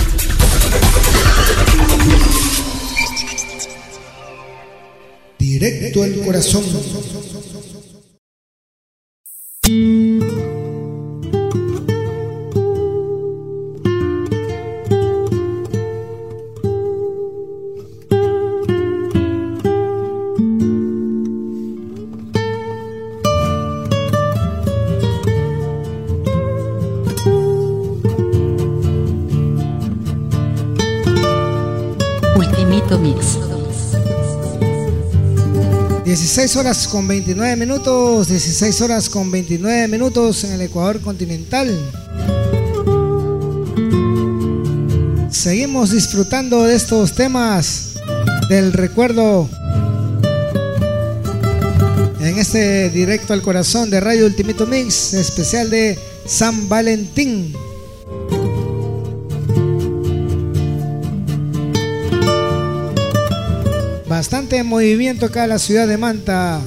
[5.38, 6.64] Directo al corazón.
[36.08, 41.68] 16 horas con 29 minutos, 16 horas con 29 minutos en el Ecuador continental.
[45.28, 47.96] Seguimos disfrutando de estos temas
[48.48, 49.50] del recuerdo
[52.22, 57.54] en este directo al corazón de Radio Ultimito Mix, especial de San Valentín.
[64.18, 66.60] Bastante movimiento acá en la ciudad de Manta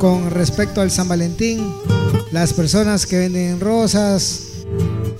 [0.00, 1.72] con, respecto al San Valentín.
[2.32, 4.40] Las personas que venden rosas,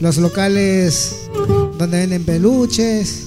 [0.01, 1.15] los locales
[1.79, 3.21] donde venden peluches.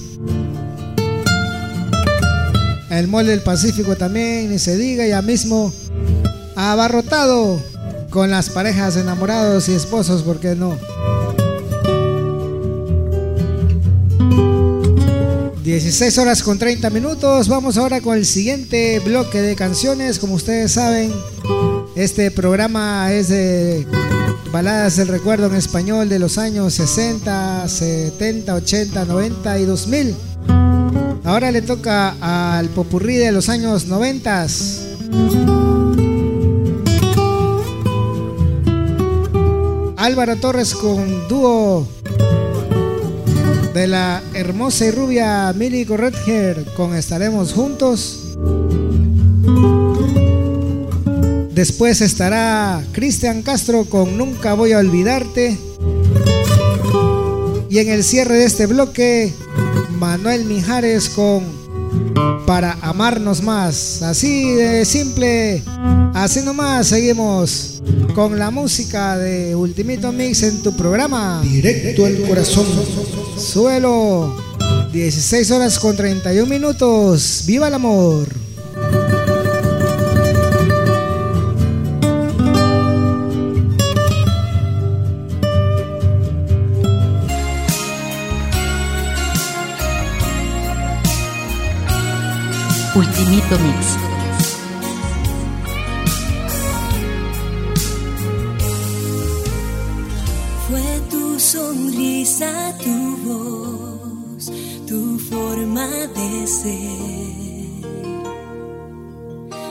[2.90, 5.72] El Mall del Pacífico también, ni se diga, ya mismo
[6.54, 7.58] abarrotado
[8.10, 10.76] con las parejas enamorados y esposos, ¿por qué no?
[15.68, 17.46] 16 horas con 30 minutos.
[17.46, 20.18] Vamos ahora con el siguiente bloque de canciones.
[20.18, 21.12] Como ustedes saben,
[21.94, 23.86] este programa es de
[24.50, 30.14] baladas del recuerdo en español de los años 60, 70, 80, 90 y 2000.
[31.24, 34.46] Ahora le toca al popurrí de los años 90.
[39.98, 41.86] Álvaro Torres con dúo
[43.78, 48.34] de la hermosa y rubia Mili Corretger con Estaremos Juntos.
[51.52, 55.56] Después estará Cristian Castro con Nunca Voy a Olvidarte.
[57.70, 59.32] Y en el cierre de este bloque,
[60.00, 61.44] Manuel Mijares con
[62.46, 64.02] Para Amarnos Más.
[64.02, 65.62] Así de simple,
[66.14, 67.77] así nomás seguimos
[68.14, 71.40] con la música de Ultimito Mix en tu programa.
[71.42, 72.66] Directo al corazón.
[73.36, 74.36] Suelo,
[74.92, 77.44] 16 horas con 31 minutos.
[77.46, 78.28] ¡Viva el amor!
[92.94, 94.07] Ultimito Mix.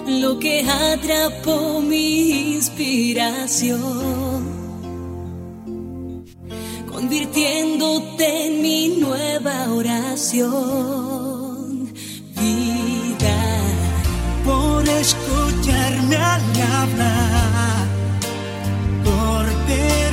[0.08, 3.76] Lo que atrapó mi inspiración,
[6.90, 10.48] convirtiéndote en mi nueva oración.
[12.40, 13.38] Vida,
[14.46, 17.88] por escucharme al hablar,
[19.04, 20.07] por perdonar,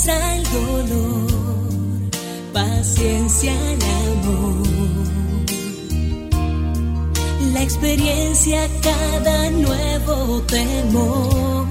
[0.00, 1.30] prisa al dolor,
[2.52, 4.66] paciencia al amor.
[7.52, 11.66] La experiencia cada nuevo temor.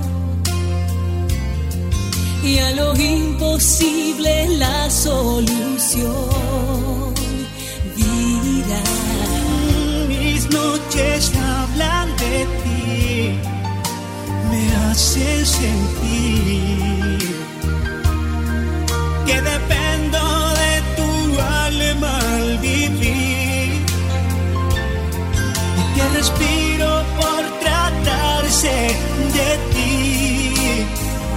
[2.44, 6.14] Y a lo imposible la solución.
[7.96, 8.82] Vida.
[10.08, 13.40] Mis noches hablan de ti,
[14.50, 17.29] me hacen sentir
[19.30, 20.22] que dependo
[20.62, 23.86] de tu alma al vivir
[25.80, 28.76] y que respiro por tratarse
[29.38, 30.54] de ti.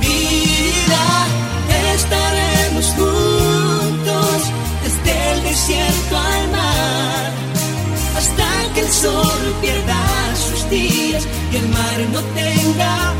[0.04, 1.06] Vida,
[1.98, 4.38] estaremos juntos
[4.84, 7.30] desde el desierto al mar
[8.16, 10.02] hasta que el sol pierda
[10.46, 13.12] sus días y el mar no tenga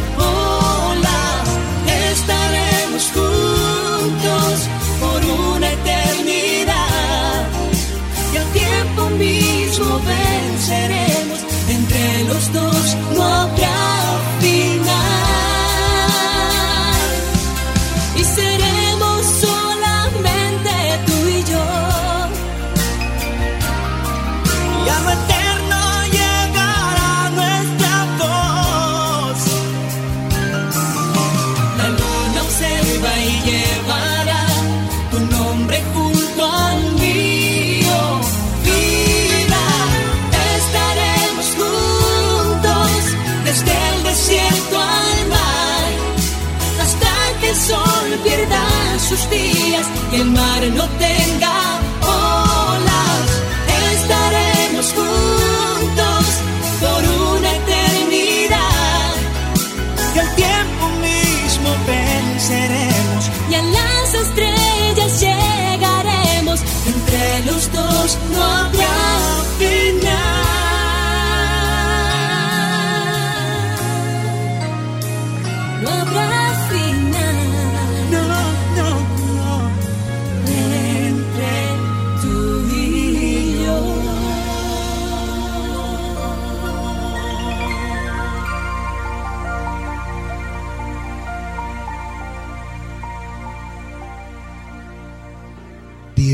[12.33, 13.72] los dos no habrá
[49.17, 49.29] sus
[50.13, 51.55] y el mar no tenga
[52.01, 53.29] olas.
[53.93, 56.25] Estaremos juntos
[56.81, 57.01] por
[57.37, 59.13] una eternidad.
[60.15, 63.31] Y al tiempo mismo venceremos.
[63.51, 66.61] Y a las estrellas llegaremos.
[66.87, 68.97] Entre los dos no habrá
[69.59, 70.42] final.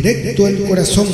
[0.03, 1.07] directo al corazón.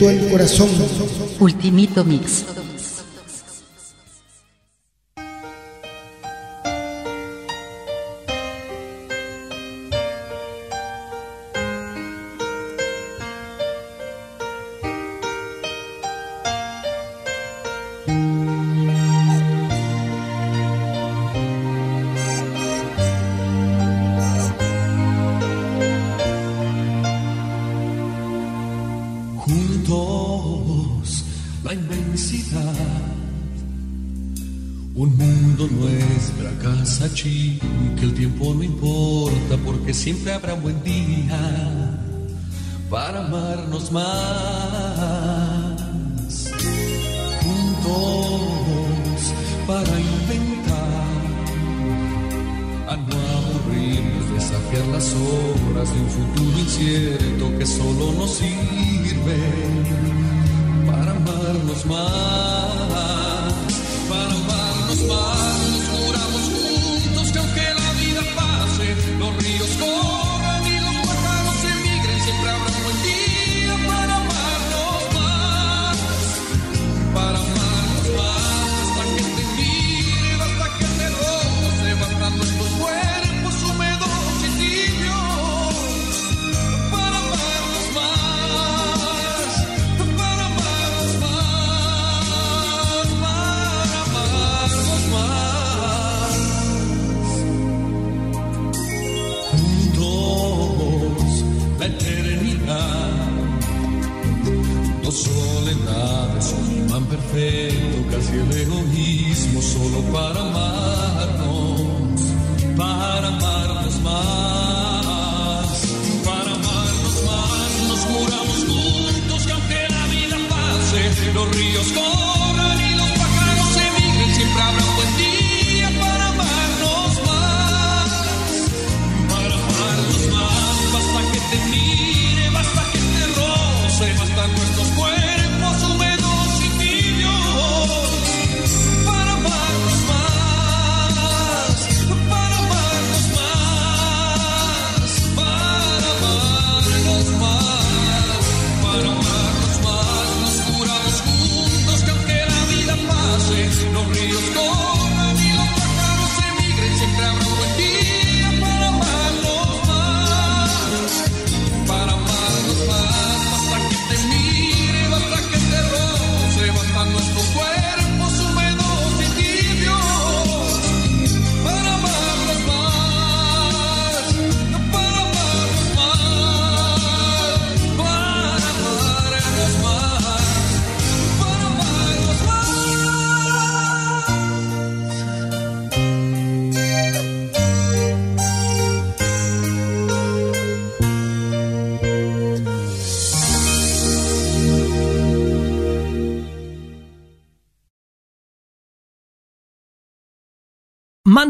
[0.00, 0.68] despertó el corazón.
[1.40, 2.44] Ultimito Mix.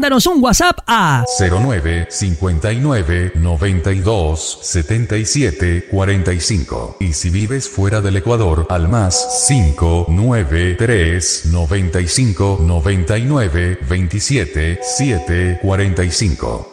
[0.01, 6.97] mándanos un WhatsApp a 09 59 92 77 45.
[6.99, 16.70] Y si vives fuera del Ecuador, al más 593 95 99 27 7 45.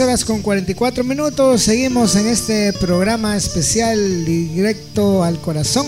[0.00, 1.60] Horas con 44 minutos.
[1.62, 5.86] Seguimos en este programa especial directo al corazón.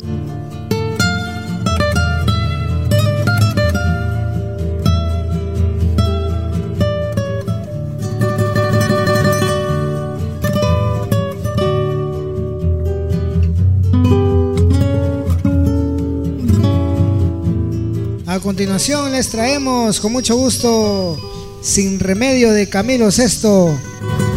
[18.45, 21.17] continuación les traemos con mucho gusto
[21.63, 23.75] Sin Remedio de Camilo Sesto.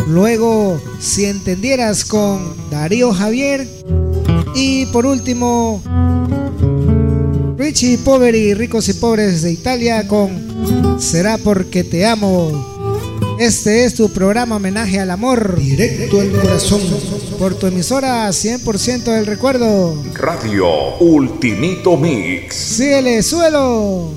[0.06, 3.68] Luego, si entendieras con Darío Javier.
[4.54, 5.82] Y por último,
[7.58, 12.77] Richie Poveri, Ricos y Pobres de Italia con Será porque te amo.
[13.38, 15.56] Este es tu programa homenaje al amor.
[15.56, 16.80] Directo al corazón.
[17.38, 20.02] Por tu emisora 100% del recuerdo.
[20.14, 22.56] Radio Ultimito Mix.
[22.56, 24.12] Síguele, suelo.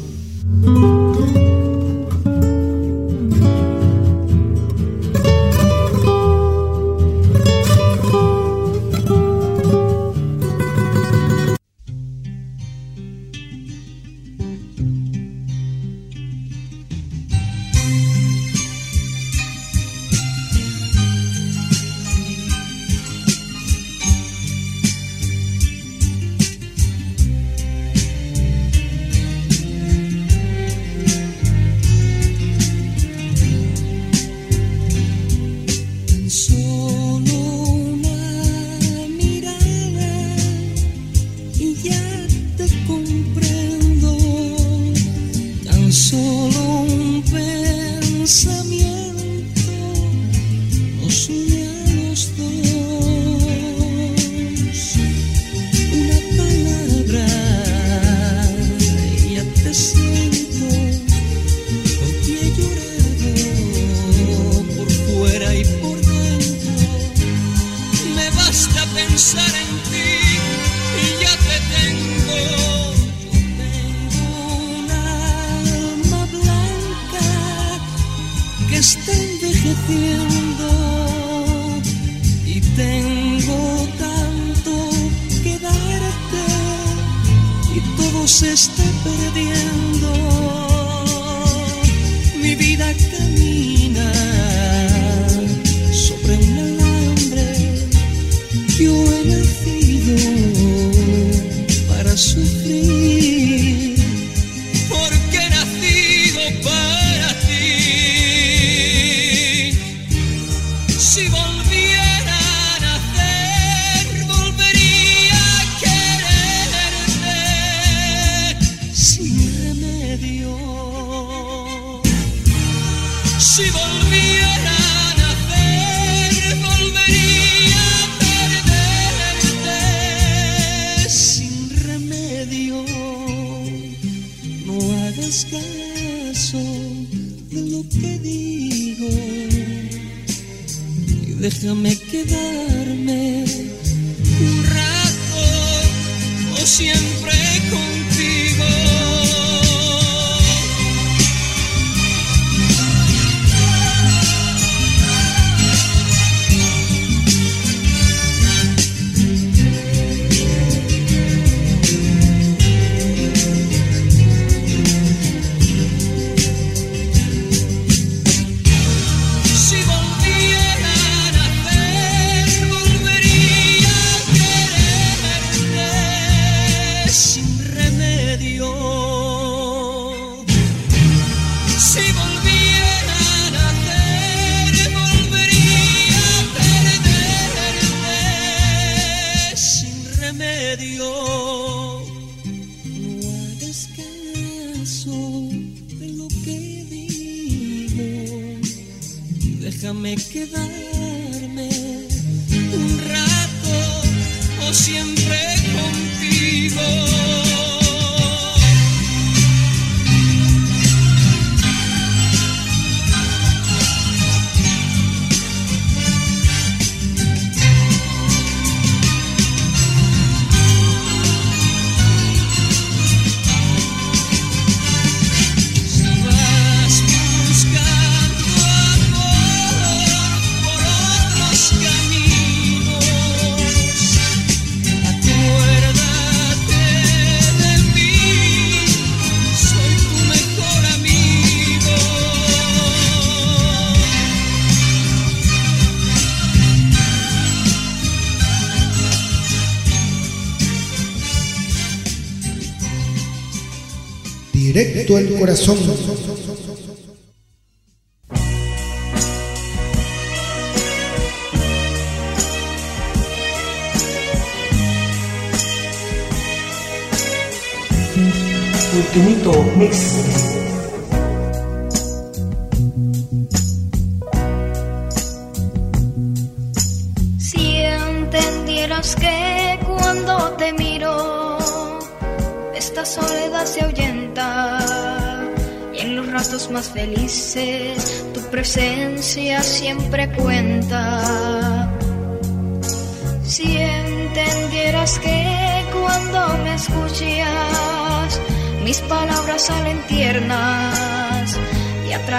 [255.41, 256.10] corazón.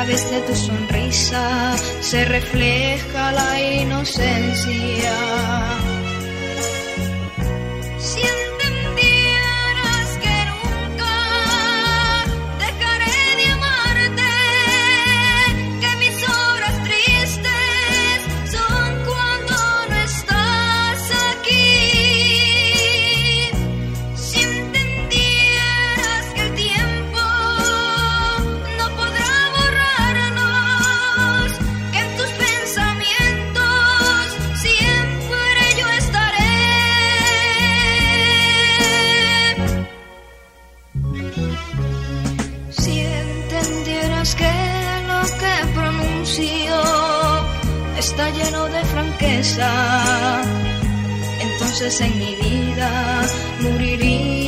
[0.04, 5.72] través de tu sonrisa se refleja la inocencia.
[51.82, 53.22] noches en mi vida
[53.60, 54.41] moriría.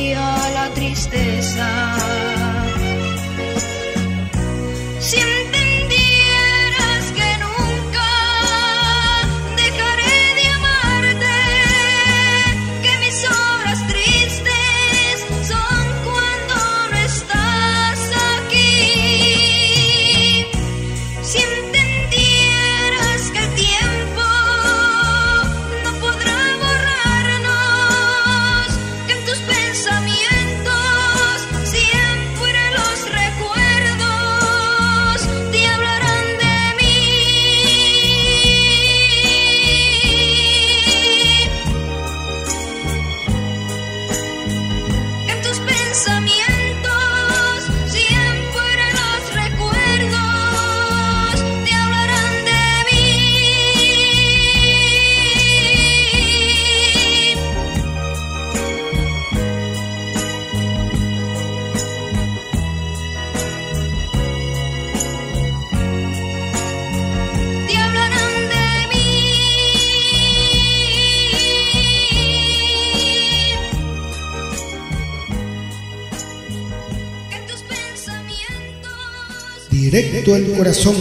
[80.01, 80.95] directo al corazón.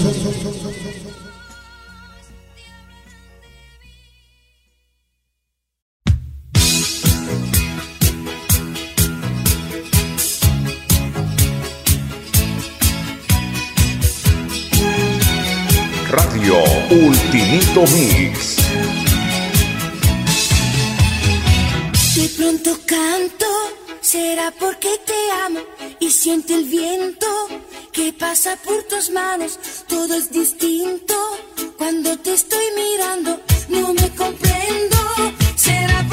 [28.35, 31.15] pasa por tus manos, todo es distinto.
[31.79, 34.97] Cuando te estoy mirando, no me comprendo.
[35.55, 36.05] Será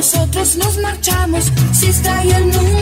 [0.00, 2.79] nosotros nos marchamos, si está el número.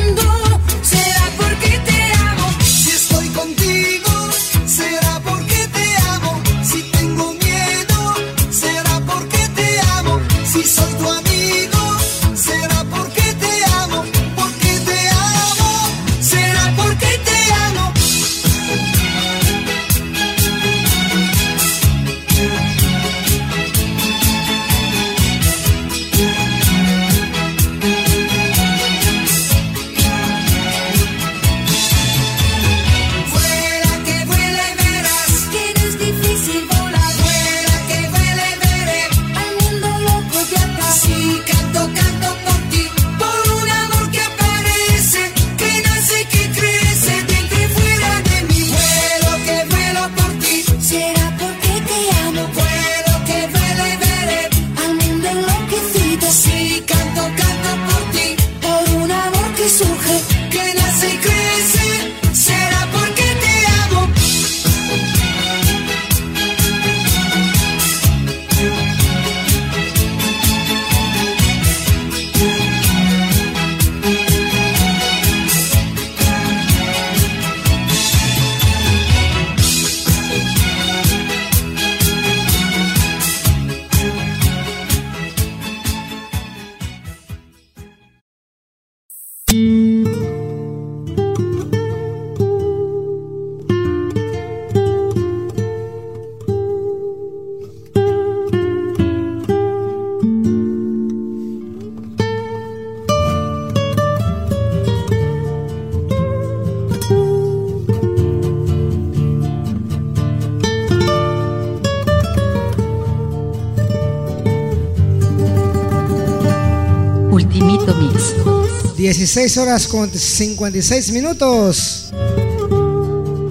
[119.28, 122.10] 16 horas con 56 minutos.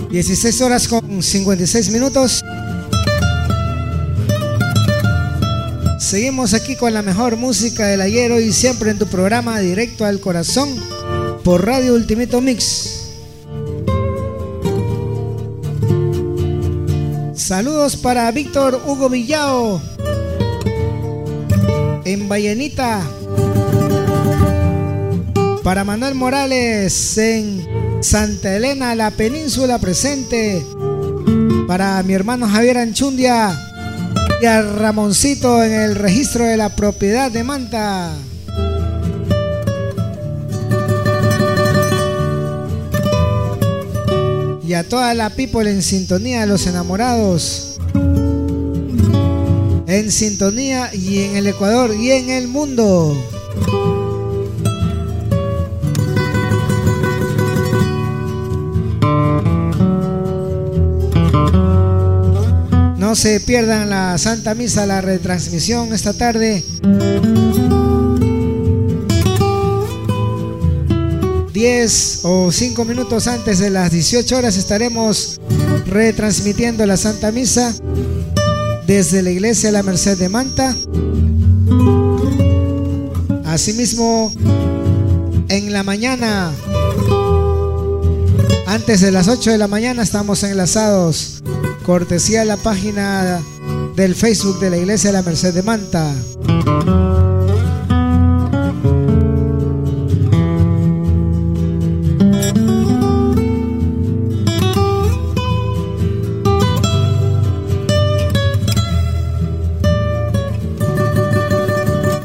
[0.10, 2.44] 16 horas con 56 minutos.
[6.00, 10.20] Seguimos aquí con la mejor música del ayer hoy siempre en tu programa Directo al
[10.20, 10.68] Corazón
[11.44, 13.12] por Radio Ultimito Mix.
[17.36, 19.80] Saludos para Víctor Hugo Villao
[22.04, 23.08] en Vallenita.
[25.68, 27.68] Para Manuel Morales en
[28.00, 30.66] Santa Elena, la península presente.
[31.68, 33.54] Para mi hermano Javier Anchundia
[34.42, 38.14] y a Ramoncito en el registro de la propiedad de Manta.
[44.66, 47.78] Y a toda la people en sintonía los enamorados.
[49.86, 53.18] En sintonía y en el Ecuador y en el mundo.
[63.18, 66.64] Se pierdan la Santa Misa, la retransmisión esta tarde.
[71.52, 75.42] 10 o 5 minutos antes de las 18 horas estaremos
[75.88, 77.74] retransmitiendo la Santa Misa
[78.86, 80.76] desde la iglesia La Merced de Manta.
[83.46, 84.32] Asimismo,
[85.50, 86.52] en la mañana,
[88.68, 91.37] antes de las 8 de la mañana, estamos enlazados
[91.88, 93.42] cortesía de la página
[93.96, 96.14] del Facebook de la Iglesia de la Merced de Manta.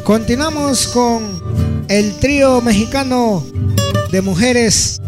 [0.02, 1.40] Continuamos con
[1.86, 3.46] el trío mexicano
[4.10, 5.00] de mujeres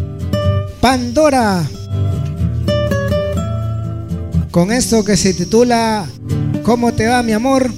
[0.80, 1.68] Pandora
[4.54, 6.06] con esto que se titula
[6.62, 7.72] ¿Cómo te va mi amor?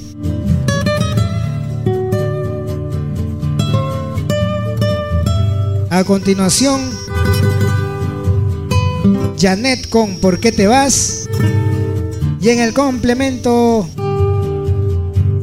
[5.89, 6.83] A continuación,
[9.41, 11.31] Janet con ¿Por qué te vas?
[12.43, 13.89] Y en el complemento,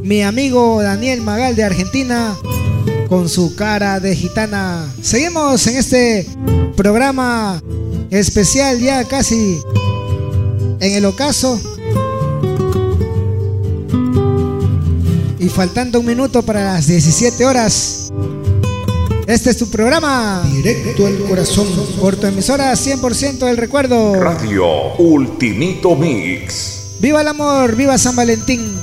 [0.04, 2.36] mi amigo Daniel Magal de Argentina
[3.08, 4.88] con su cara de gitana.
[5.02, 6.28] Seguimos en este
[6.76, 7.60] programa
[8.10, 9.58] especial ya casi
[10.84, 11.58] en el ocaso.
[15.38, 18.12] Y faltando un minuto para las 17 horas.
[19.26, 20.42] Este es tu programa.
[20.52, 21.66] Directo al corazón.
[22.00, 24.14] Por tu emisora 100% del recuerdo.
[24.14, 26.82] Radio Ultimito Mix.
[27.00, 28.73] Viva el amor, viva San Valentín.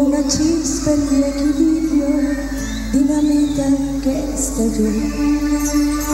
[0.00, 2.06] Una chispa en mi equilibrio,
[2.92, 3.66] dinamita
[4.02, 6.07] que estalló.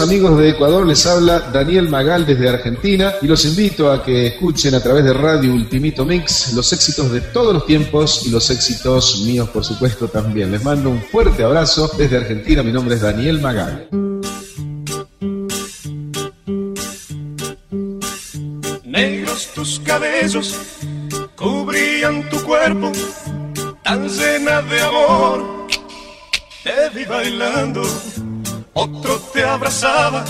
[0.00, 4.74] Amigos de Ecuador, les habla Daniel Magal desde Argentina y los invito a que escuchen
[4.74, 9.22] a través de Radio Ultimito Mix los éxitos de todos los tiempos y los éxitos
[9.24, 10.50] míos, por supuesto, también.
[10.50, 12.62] Les mando un fuerte abrazo desde Argentina.
[12.62, 13.88] Mi nombre es Daniel Magal.
[18.84, 20.54] Negros tus cabellos
[21.36, 22.92] cubrían tu cuerpo,
[23.82, 25.66] tan llena de amor.
[26.64, 27.82] Te vi bailando,
[28.76, 30.22] otro te abrazaba,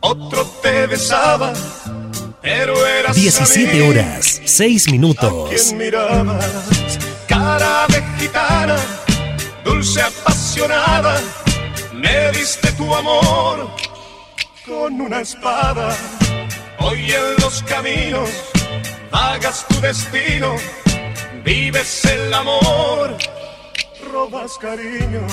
[0.00, 1.52] otro te besaba,
[2.40, 5.48] pero eras 17 horas, 6 minutos.
[5.48, 6.44] quien mirabas,
[7.28, 8.76] cara de gitana,
[9.64, 11.20] dulce apasionada,
[11.94, 13.70] me diste tu amor
[14.66, 15.96] con una espada.
[16.80, 18.28] Hoy en los caminos
[19.12, 20.56] vagas tu destino,
[21.44, 23.16] vives el amor,
[24.10, 25.24] robas cariño.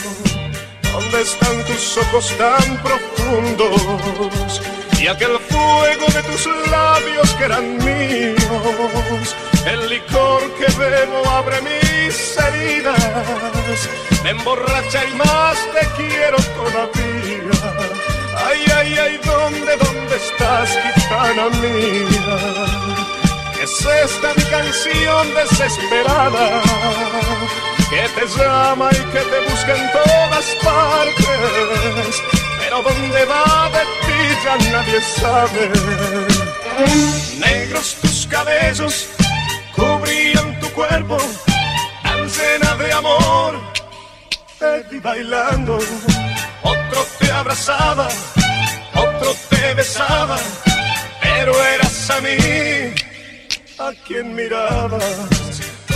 [1.00, 4.62] ¿Dónde están tus ojos tan profundos?
[5.00, 9.36] Y aquel fuego de tus labios que eran míos.
[9.66, 13.90] El licor que bebo abre mis heridas.
[14.24, 17.50] Me emborracha y más te quiero todavía.
[18.46, 22.40] Ay, ay, ay, ¿dónde, dónde estás, gitana mía?
[23.64, 26.62] Es esta mi canción desesperada
[27.90, 32.24] que te llama y que te busca en todas partes.
[32.60, 35.72] Pero dónde va de ti ya nadie sabe.
[37.40, 39.08] Negros tus cabellos
[39.76, 41.18] cubrían tu cuerpo,
[42.04, 43.60] tan llena de amor.
[44.60, 45.80] Te vi bailando,
[46.64, 48.10] otro te abrazaba,
[48.94, 50.38] otro te besaba,
[51.22, 52.94] pero eras a mí
[53.80, 55.49] a quien mirabas.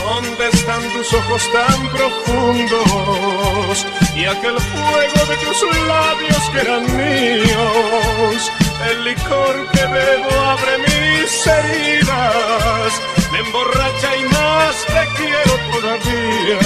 [0.03, 3.85] ¿Dónde están tus ojos tan profundos?
[4.15, 8.51] Y aquel fuego de tus labios que eran míos.
[8.89, 13.01] El licor que bebo abre mis heridas.
[13.31, 16.59] me emborracha y más te quiero todavía.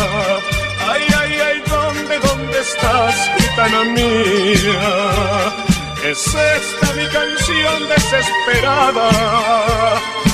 [0.89, 5.66] Ay, ay, ay, ¿dónde, dónde estás, gitana mía?
[6.03, 9.09] Es esta mi canción desesperada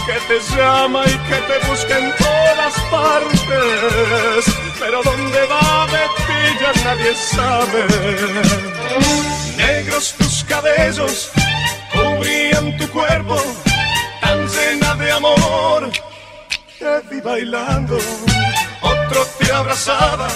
[0.06, 6.76] que te llama y que te busca en todas partes, pero dónde va de pillar
[6.84, 7.86] nadie sabe.
[9.58, 11.32] Negros tus cabellos
[11.94, 13.42] cubrían tu cuerpo,
[14.22, 15.92] tan llena de amor.
[16.78, 17.98] Te vi bailando,
[18.82, 20.28] otro te abrazaba,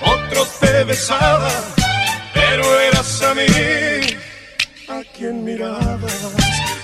[0.00, 1.50] otro te besaba,
[2.32, 4.23] pero eras a mí
[4.98, 6.14] a quien mirabas.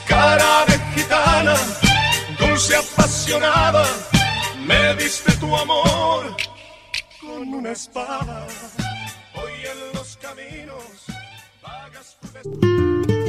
[0.09, 1.57] Cara de gitana,
[2.39, 3.85] dulce apasionada,
[4.67, 6.37] me diste tu amor
[7.21, 8.47] con una espada.
[9.35, 11.07] Hoy en los caminos
[11.63, 13.20] vagas tu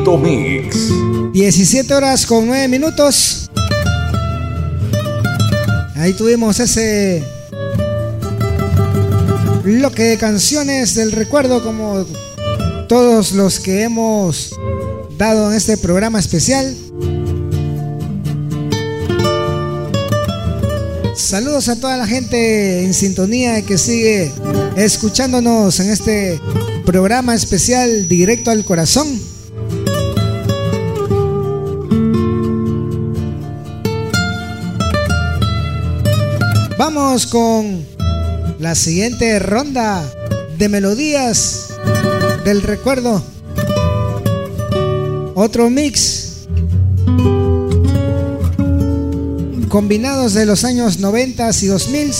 [0.00, 1.32] Ultimito Mix.
[1.32, 3.50] 17 horas con 9 minutos.
[5.96, 7.22] Ahí tuvimos ese
[9.62, 12.06] bloque de canciones del recuerdo como
[12.88, 14.54] todos los que hemos
[15.18, 16.74] dado en este programa especial.
[21.14, 24.32] Saludos a toda la gente en sintonía que sigue
[24.76, 26.40] escuchándonos en este
[26.86, 29.29] programa especial directo al corazón.
[36.80, 37.84] Vamos con
[38.58, 40.02] la siguiente ronda
[40.56, 41.74] de melodías
[42.42, 43.22] del recuerdo.
[45.34, 46.46] Otro mix
[49.68, 52.14] combinados de los años 90 y 2000.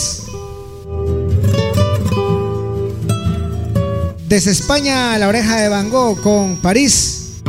[4.29, 7.41] Desde España la oreja de Van Gogh con París.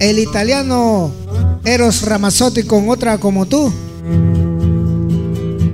[0.00, 1.10] El italiano
[1.64, 3.72] Eros Ramazzotti con otra como tú.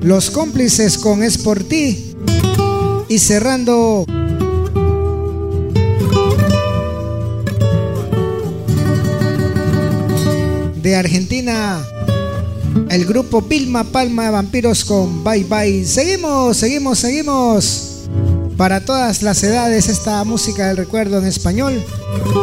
[0.05, 2.15] Los cómplices con Es por ti.
[3.09, 4.05] Y cerrando
[10.83, 11.83] de Argentina
[12.91, 15.87] el grupo Pilma Palma de Vampiros con Bye Bye.
[15.87, 18.09] Seguimos, seguimos, seguimos.
[18.59, 21.83] Para todas las edades esta música del recuerdo en español.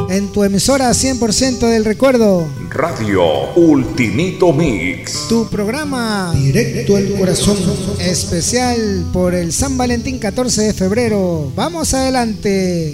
[0.10, 2.48] En tu emisora 100% del recuerdo.
[2.74, 5.28] Radio Ultimito Mix.
[5.28, 7.58] Tu programa Directo al Corazón.
[8.00, 11.52] Especial por el San Valentín 14 de febrero.
[11.54, 12.94] Vamos adelante.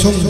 [0.00, 0.29] 송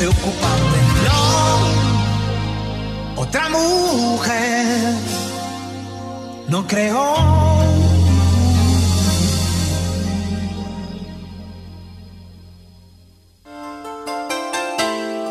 [0.00, 0.08] No,
[3.22, 4.94] otra mujer
[6.48, 7.60] no creo.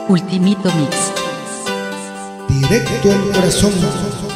[0.07, 1.13] Ultimito Mix.
[2.47, 4.28] Directo al corazón.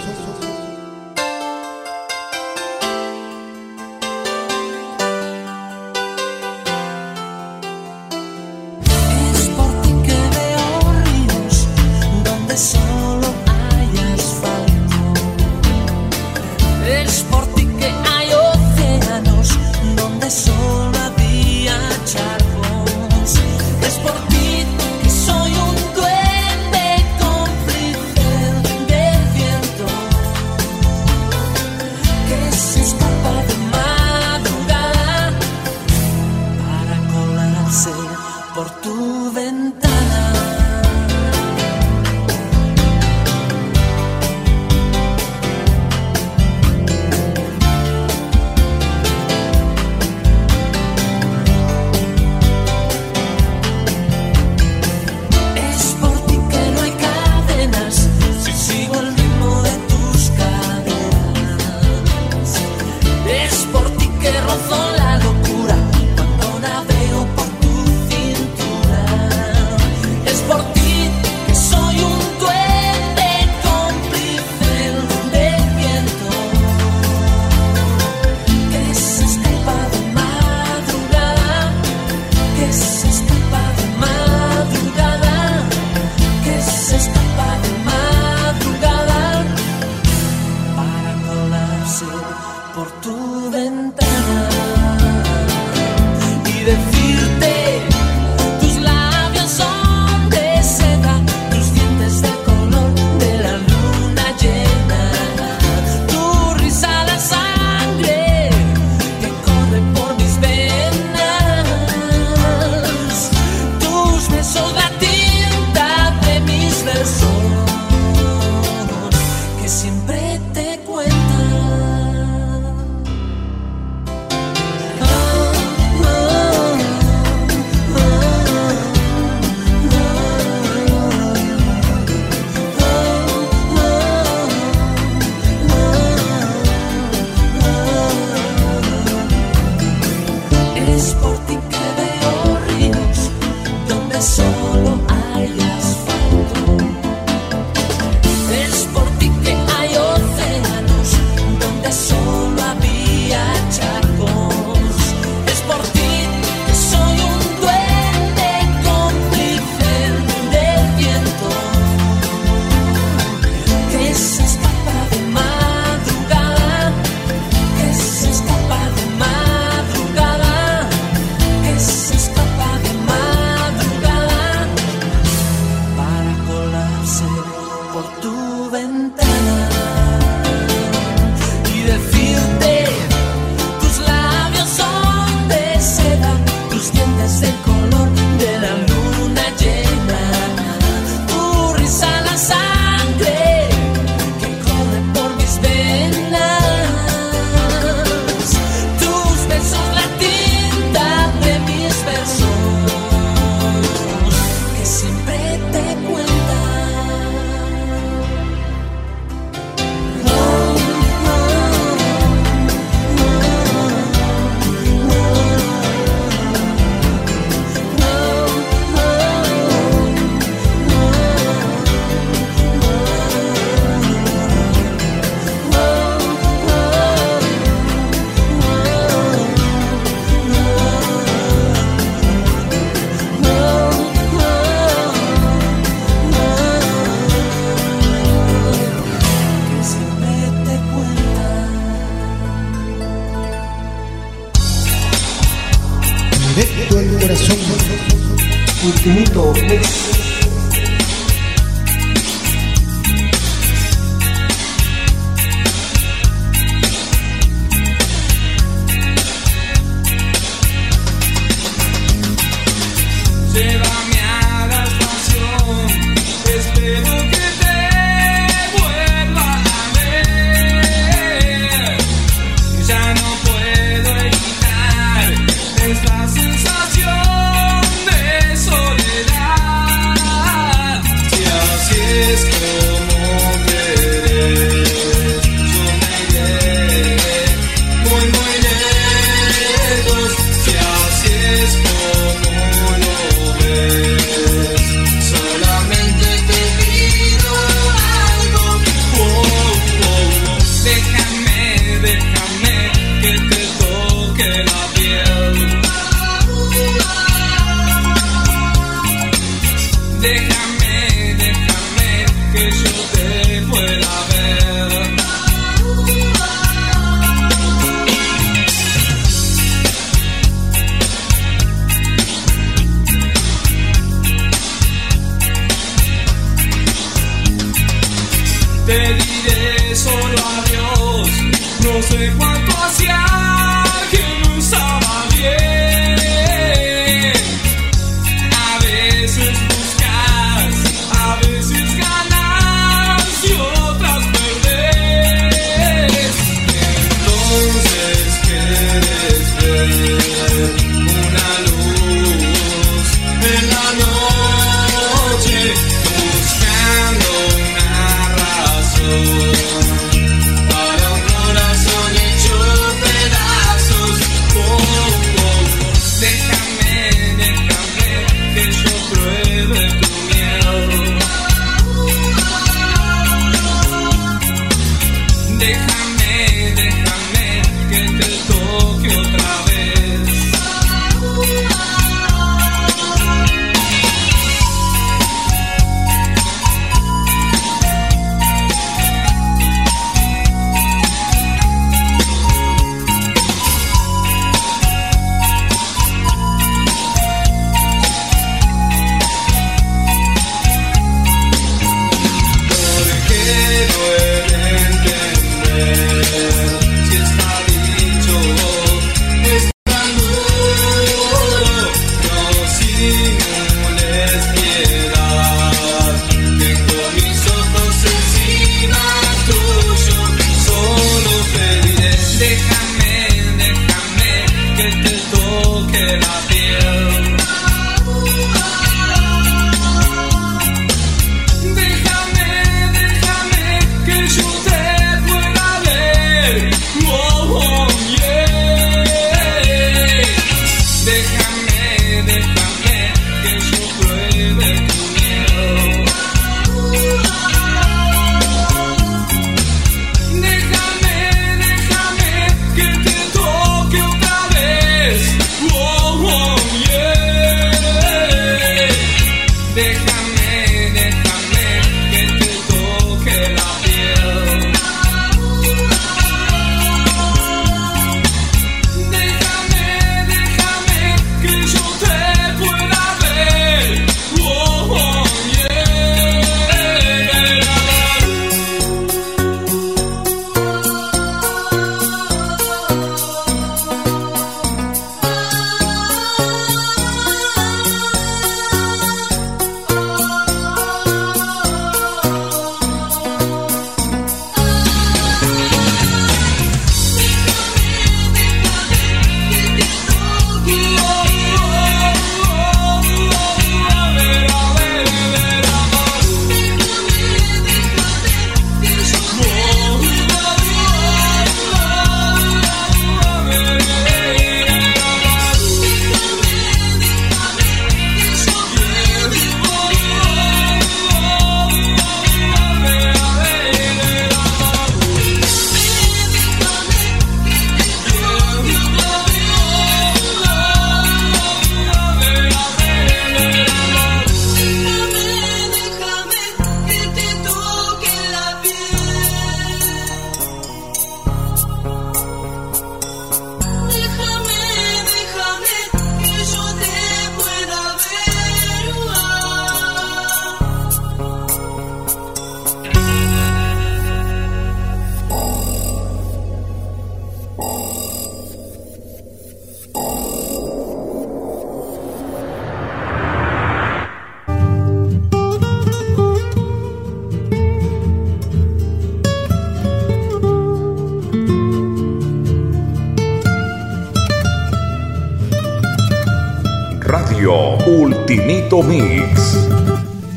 [578.43, 579.57] Ultimito Mix.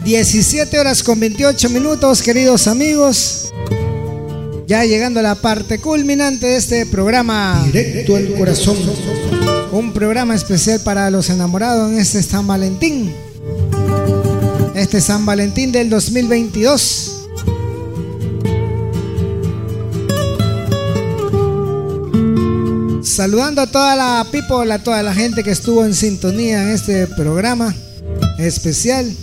[0.05, 3.53] 17 horas con 28 minutos, queridos amigos.
[4.69, 7.61] Ya llegando a la parte culminante de este programa.
[7.67, 8.77] Directo al corazón.
[9.73, 13.13] Un programa especial para los enamorados en este San Valentín.
[14.77, 17.13] Este San Valentín del 2022.
[23.03, 27.09] Saludando a toda la people, a toda la gente que estuvo en sintonía en este
[27.09, 27.75] programa
[28.39, 29.15] especial.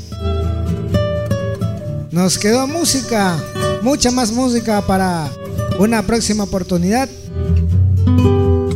[2.12, 3.38] Nos quedó música,
[3.82, 5.32] mucha más música para
[5.80, 7.10] una próxima oportunidad.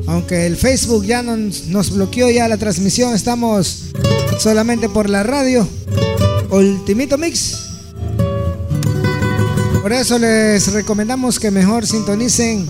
[0.08, 3.84] Aunque el Facebook ya nos, bloqueó ya la transmisión, estamos
[4.40, 5.68] solamente por la radio.
[6.50, 7.68] Ultimito Mix.
[9.82, 12.68] Por eso les recomendamos que mejor sintonicen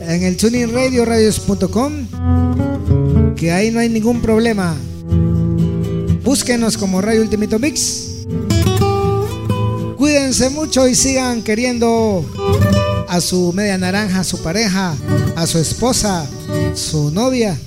[0.00, 1.92] en el Tuning Radio, radios.com,
[3.36, 4.76] que ahí no hay ningún problema.
[6.30, 8.04] Búsquenos como Radio Ultimito Mix.
[9.96, 12.24] Cuídense mucho y sigan queriendo
[13.08, 14.94] a su media naranja, a su pareja,
[15.34, 16.24] a su esposa,
[16.76, 17.58] su novia,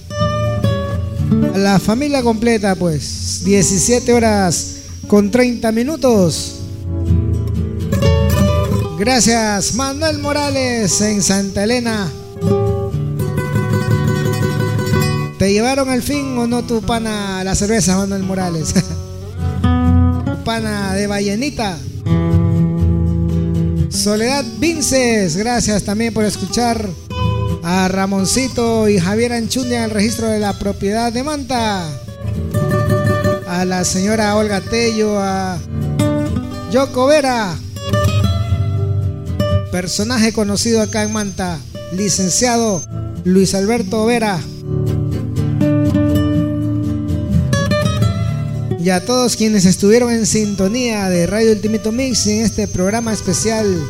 [1.54, 4.76] a la familia completa, pues 17 horas
[5.10, 6.54] con 30 minutos.
[8.98, 12.10] Gracias, Manuel Morales en Santa Elena.
[15.54, 18.74] Llevaron al fin o no tu pana la cerveza, Manuel Morales?
[20.44, 21.78] pana de ballenita.
[23.90, 26.90] Soledad Vinces, gracias también por escuchar
[27.64, 31.88] a Ramoncito y Javier Anchundia en el registro de la propiedad de Manta.
[33.48, 35.60] A la señora Olga Tello, a
[36.72, 37.56] Yoko Vera,
[39.72, 41.60] personaje conocido acá en Manta,
[41.94, 42.82] licenciado
[43.24, 44.40] Luis Alberto Vera.
[48.84, 53.82] Y a todos quienes estuvieron en sintonía de Radio Ultimito Mix en este programa especial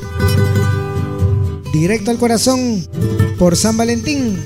[1.74, 2.88] Directo al Corazón
[3.40, 4.38] por San Valentín.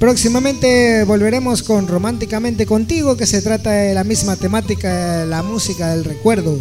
[0.00, 6.04] Próximamente volveremos con Románticamente Contigo, que se trata de la misma temática, la música del
[6.04, 6.58] recuerdo.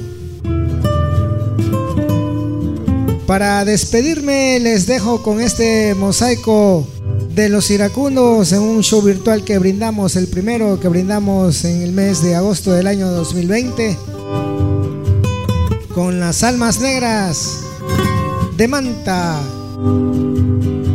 [3.25, 6.87] Para despedirme les dejo con este mosaico
[7.37, 11.91] de los iracundos en un show virtual que brindamos, el primero que brindamos en el
[11.91, 13.95] mes de agosto del año 2020,
[15.93, 17.59] con las almas negras
[18.57, 19.39] de Manta.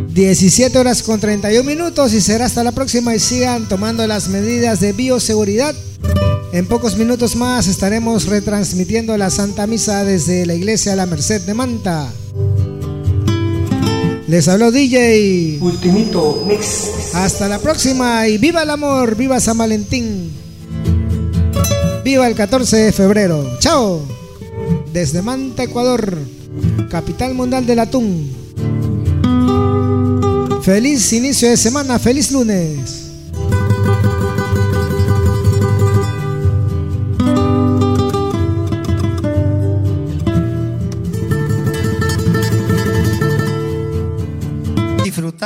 [0.09, 4.81] 17 horas con 31 minutos y será hasta la próxima y sigan tomando las medidas
[4.81, 5.77] de bioseguridad.
[6.53, 11.55] En pocos minutos más estaremos retransmitiendo la Santa Misa desde la iglesia La Merced de
[11.55, 12.13] Manta.
[14.33, 17.13] Les habló DJ Ultimito Mix.
[17.13, 20.33] Hasta la próxima y viva el amor, viva San Valentín.
[22.03, 23.59] Viva el 14 de febrero.
[23.59, 24.01] Chao.
[24.91, 26.17] Desde Manta, Ecuador,
[26.89, 28.35] capital mundial del atún.
[30.63, 33.02] Feliz inicio de semana, feliz lunes.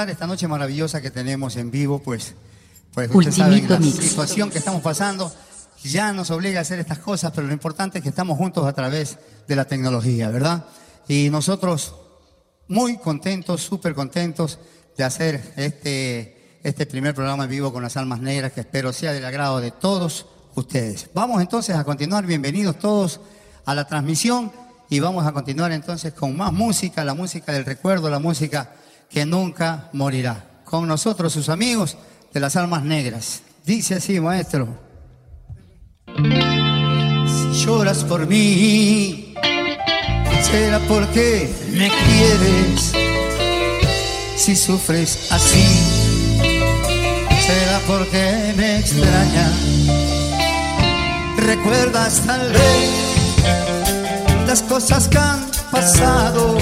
[0.07, 2.35] Disfrutar esta noche maravillosa que tenemos en vivo, pues,
[2.95, 3.97] pues ustedes saben la Mix.
[3.97, 5.33] situación que estamos pasando
[5.83, 8.73] ya nos obliga a hacer estas cosas, pero lo importante es que estamos juntos a
[8.73, 10.65] través de la tecnología, ¿verdad?
[11.07, 11.95] Y nosotros
[12.69, 14.59] muy contentos, súper contentos
[14.97, 19.13] de hacer este, este primer programa en vivo con las almas negras, que espero sea
[19.13, 21.09] del agrado de todos ustedes.
[21.15, 23.21] Vamos entonces a continuar, bienvenidos todos
[23.65, 24.51] a la transmisión
[24.89, 28.73] y vamos a continuar entonces con más música, la música del recuerdo, la música
[29.11, 30.63] que nunca morirá.
[30.65, 31.97] Con nosotros sus amigos
[32.33, 33.43] de las almas negras.
[33.65, 34.69] Dice así, maestro.
[36.17, 39.35] Si lloras por mí,
[40.43, 42.93] será porque me quieres.
[44.37, 45.65] Si sufres así,
[47.47, 49.53] será porque me extraña.
[51.39, 53.07] Recuerdas tal vez
[54.47, 56.57] las cosas que han pasado,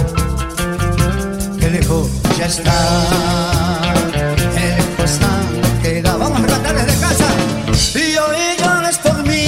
[1.58, 3.80] que lejos ya está,
[4.12, 6.18] que lejos han quedado.
[6.18, 7.26] Vamos a cantar desde casa.
[7.94, 9.46] Y hoy llores por mí,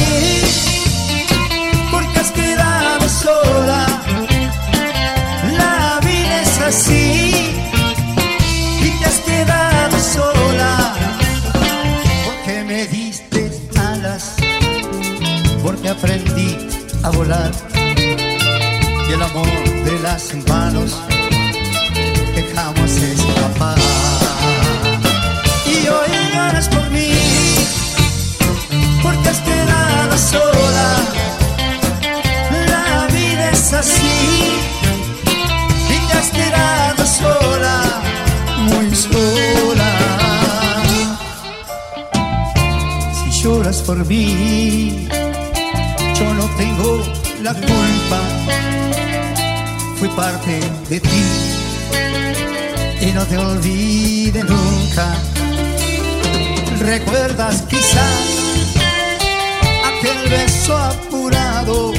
[1.90, 3.86] porque has quedado sola.
[5.58, 7.32] La vida es así,
[8.82, 10.94] y te has quedado sola,
[12.26, 14.34] porque me diste alas,
[15.62, 16.68] porque aprendí
[17.02, 17.50] a volar.
[19.08, 19.46] Y el amor
[19.84, 21.00] de las manos
[30.18, 30.88] sola.
[32.68, 34.60] La vida es así
[35.94, 38.02] y te has quedado sola,
[38.58, 39.90] muy sola.
[43.14, 45.08] Si lloras por mí,
[46.18, 47.02] yo no tengo
[47.42, 48.20] la culpa.
[49.98, 51.24] Fui parte de ti
[53.00, 55.14] y no te olvide nunca.
[56.80, 58.45] Recuerdas quizás
[60.28, 61.92] beso apurado.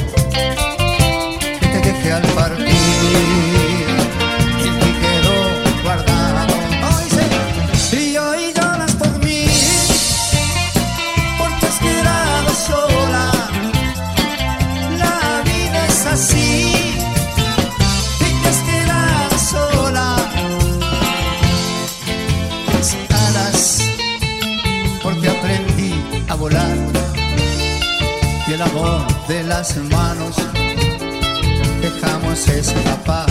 [29.28, 30.36] de las manos
[31.82, 33.27] dejamos escapar.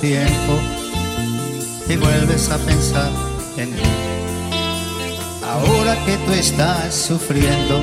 [0.00, 0.58] tiempo
[1.88, 3.10] y vuelves a pensar
[3.56, 3.82] en mí.
[5.42, 7.82] Ahora que tú estás sufriendo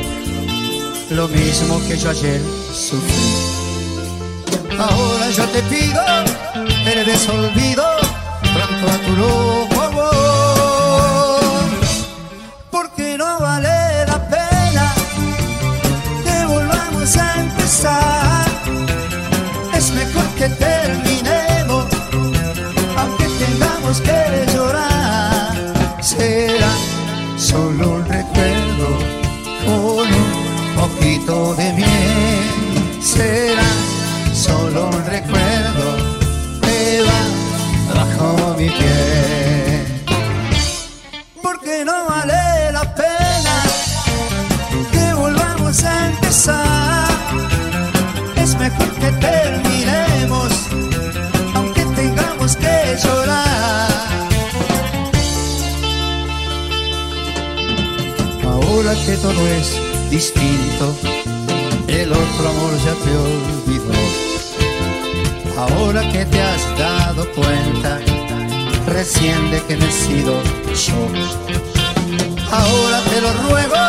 [1.09, 2.42] lo mismo que yo ayer
[2.74, 3.53] sufrí.
[4.77, 6.01] Ahora yo te pido
[6.93, 7.85] el desolvido
[8.53, 8.98] pronto a
[9.67, 9.73] tu.
[60.14, 60.95] distinto,
[61.88, 63.93] el otro amor ya te olvidó.
[65.58, 68.00] Ahora que te has dado cuenta,
[68.85, 70.33] recién de que me he sido
[70.85, 71.08] yo.
[72.51, 73.82] Ahora te lo ruego,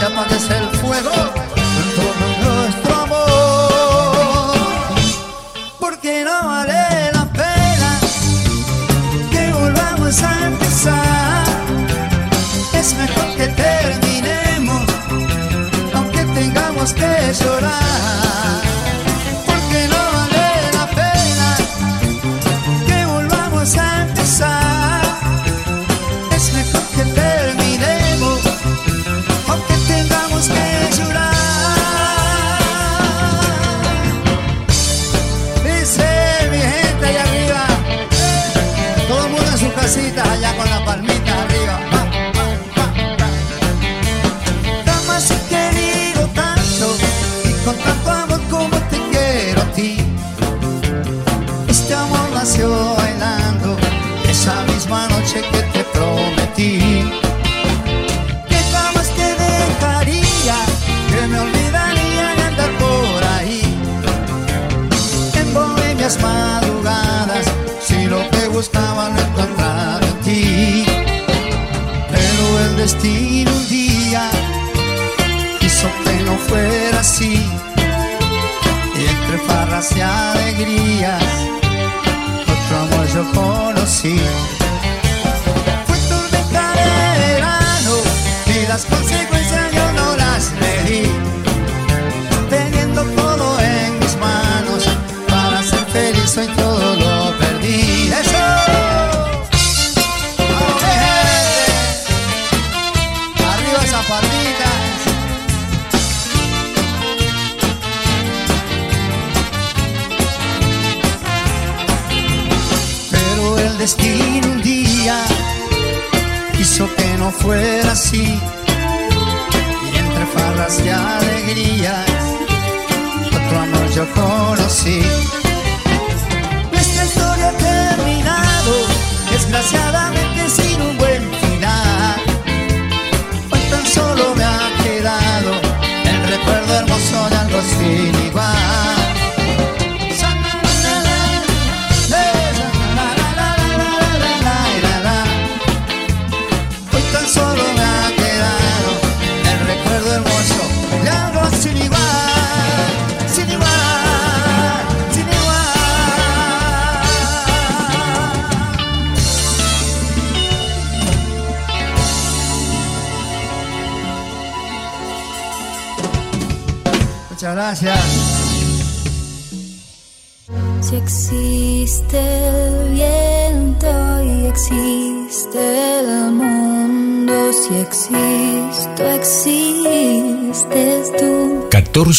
[0.00, 1.61] que apagues el fuego
[17.40, 17.91] llorar.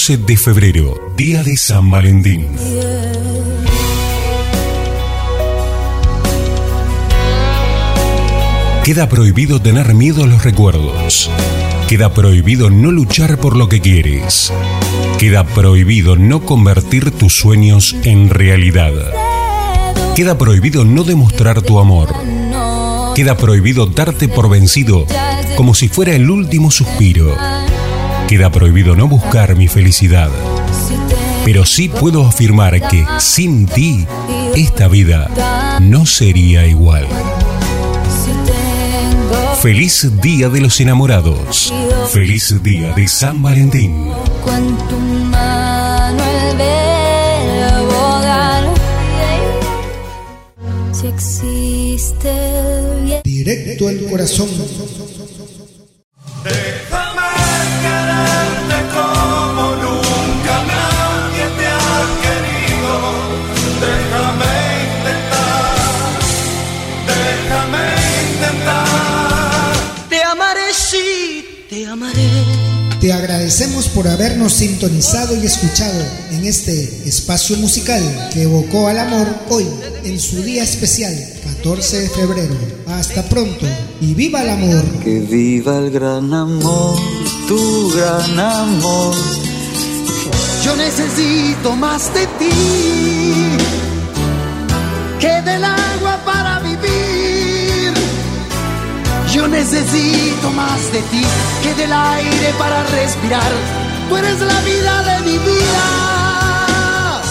[0.03, 2.49] 14 de febrero, día de San Valentín.
[8.83, 11.31] Queda prohibido tener miedo a los recuerdos.
[11.87, 14.51] Queda prohibido no luchar por lo que quieres.
[15.19, 18.91] Queda prohibido no convertir tus sueños en realidad.
[20.17, 22.13] Queda prohibido no demostrar tu amor.
[23.15, 25.07] Queda prohibido darte por vencido
[25.55, 27.52] como si fuera el último suspiro.
[28.27, 30.29] Queda prohibido no buscar mi felicidad.
[31.45, 34.05] Pero sí puedo afirmar que sin ti
[34.55, 35.29] esta vida
[35.81, 37.07] no sería igual.
[39.61, 41.73] Feliz Día de los Enamorados.
[42.11, 44.11] Feliz Día de San Valentín.
[53.23, 54.49] Directo al corazón.
[74.49, 79.65] Sintonizado y escuchado en este espacio musical que evocó al amor hoy,
[80.03, 82.55] en su día especial, 14 de febrero.
[82.87, 83.65] Hasta pronto
[84.01, 84.83] y viva el amor.
[85.03, 86.99] Que viva el gran amor,
[87.47, 89.15] tu gran amor.
[90.63, 92.49] Yo necesito más de ti
[95.19, 97.93] que del agua para vivir.
[99.33, 101.21] Yo necesito más de ti
[101.63, 103.82] que del aire para respirar.
[104.09, 107.21] Tú eres la vida de mi vida.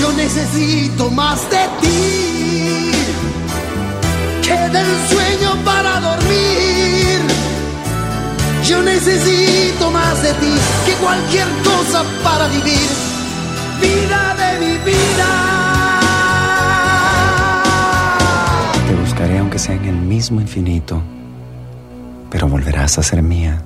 [0.00, 2.92] Yo necesito más de ti
[4.42, 7.20] que del sueño para dormir.
[8.64, 10.54] Yo necesito más de ti
[10.86, 12.88] que cualquier cosa para vivir.
[13.80, 15.30] Vida de mi vida.
[18.88, 21.02] Te buscaré aunque sea en el mismo infinito,
[22.30, 23.62] pero volverás a ser mía.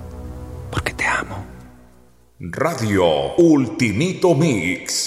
[2.59, 5.06] Radio Ultimito Mix.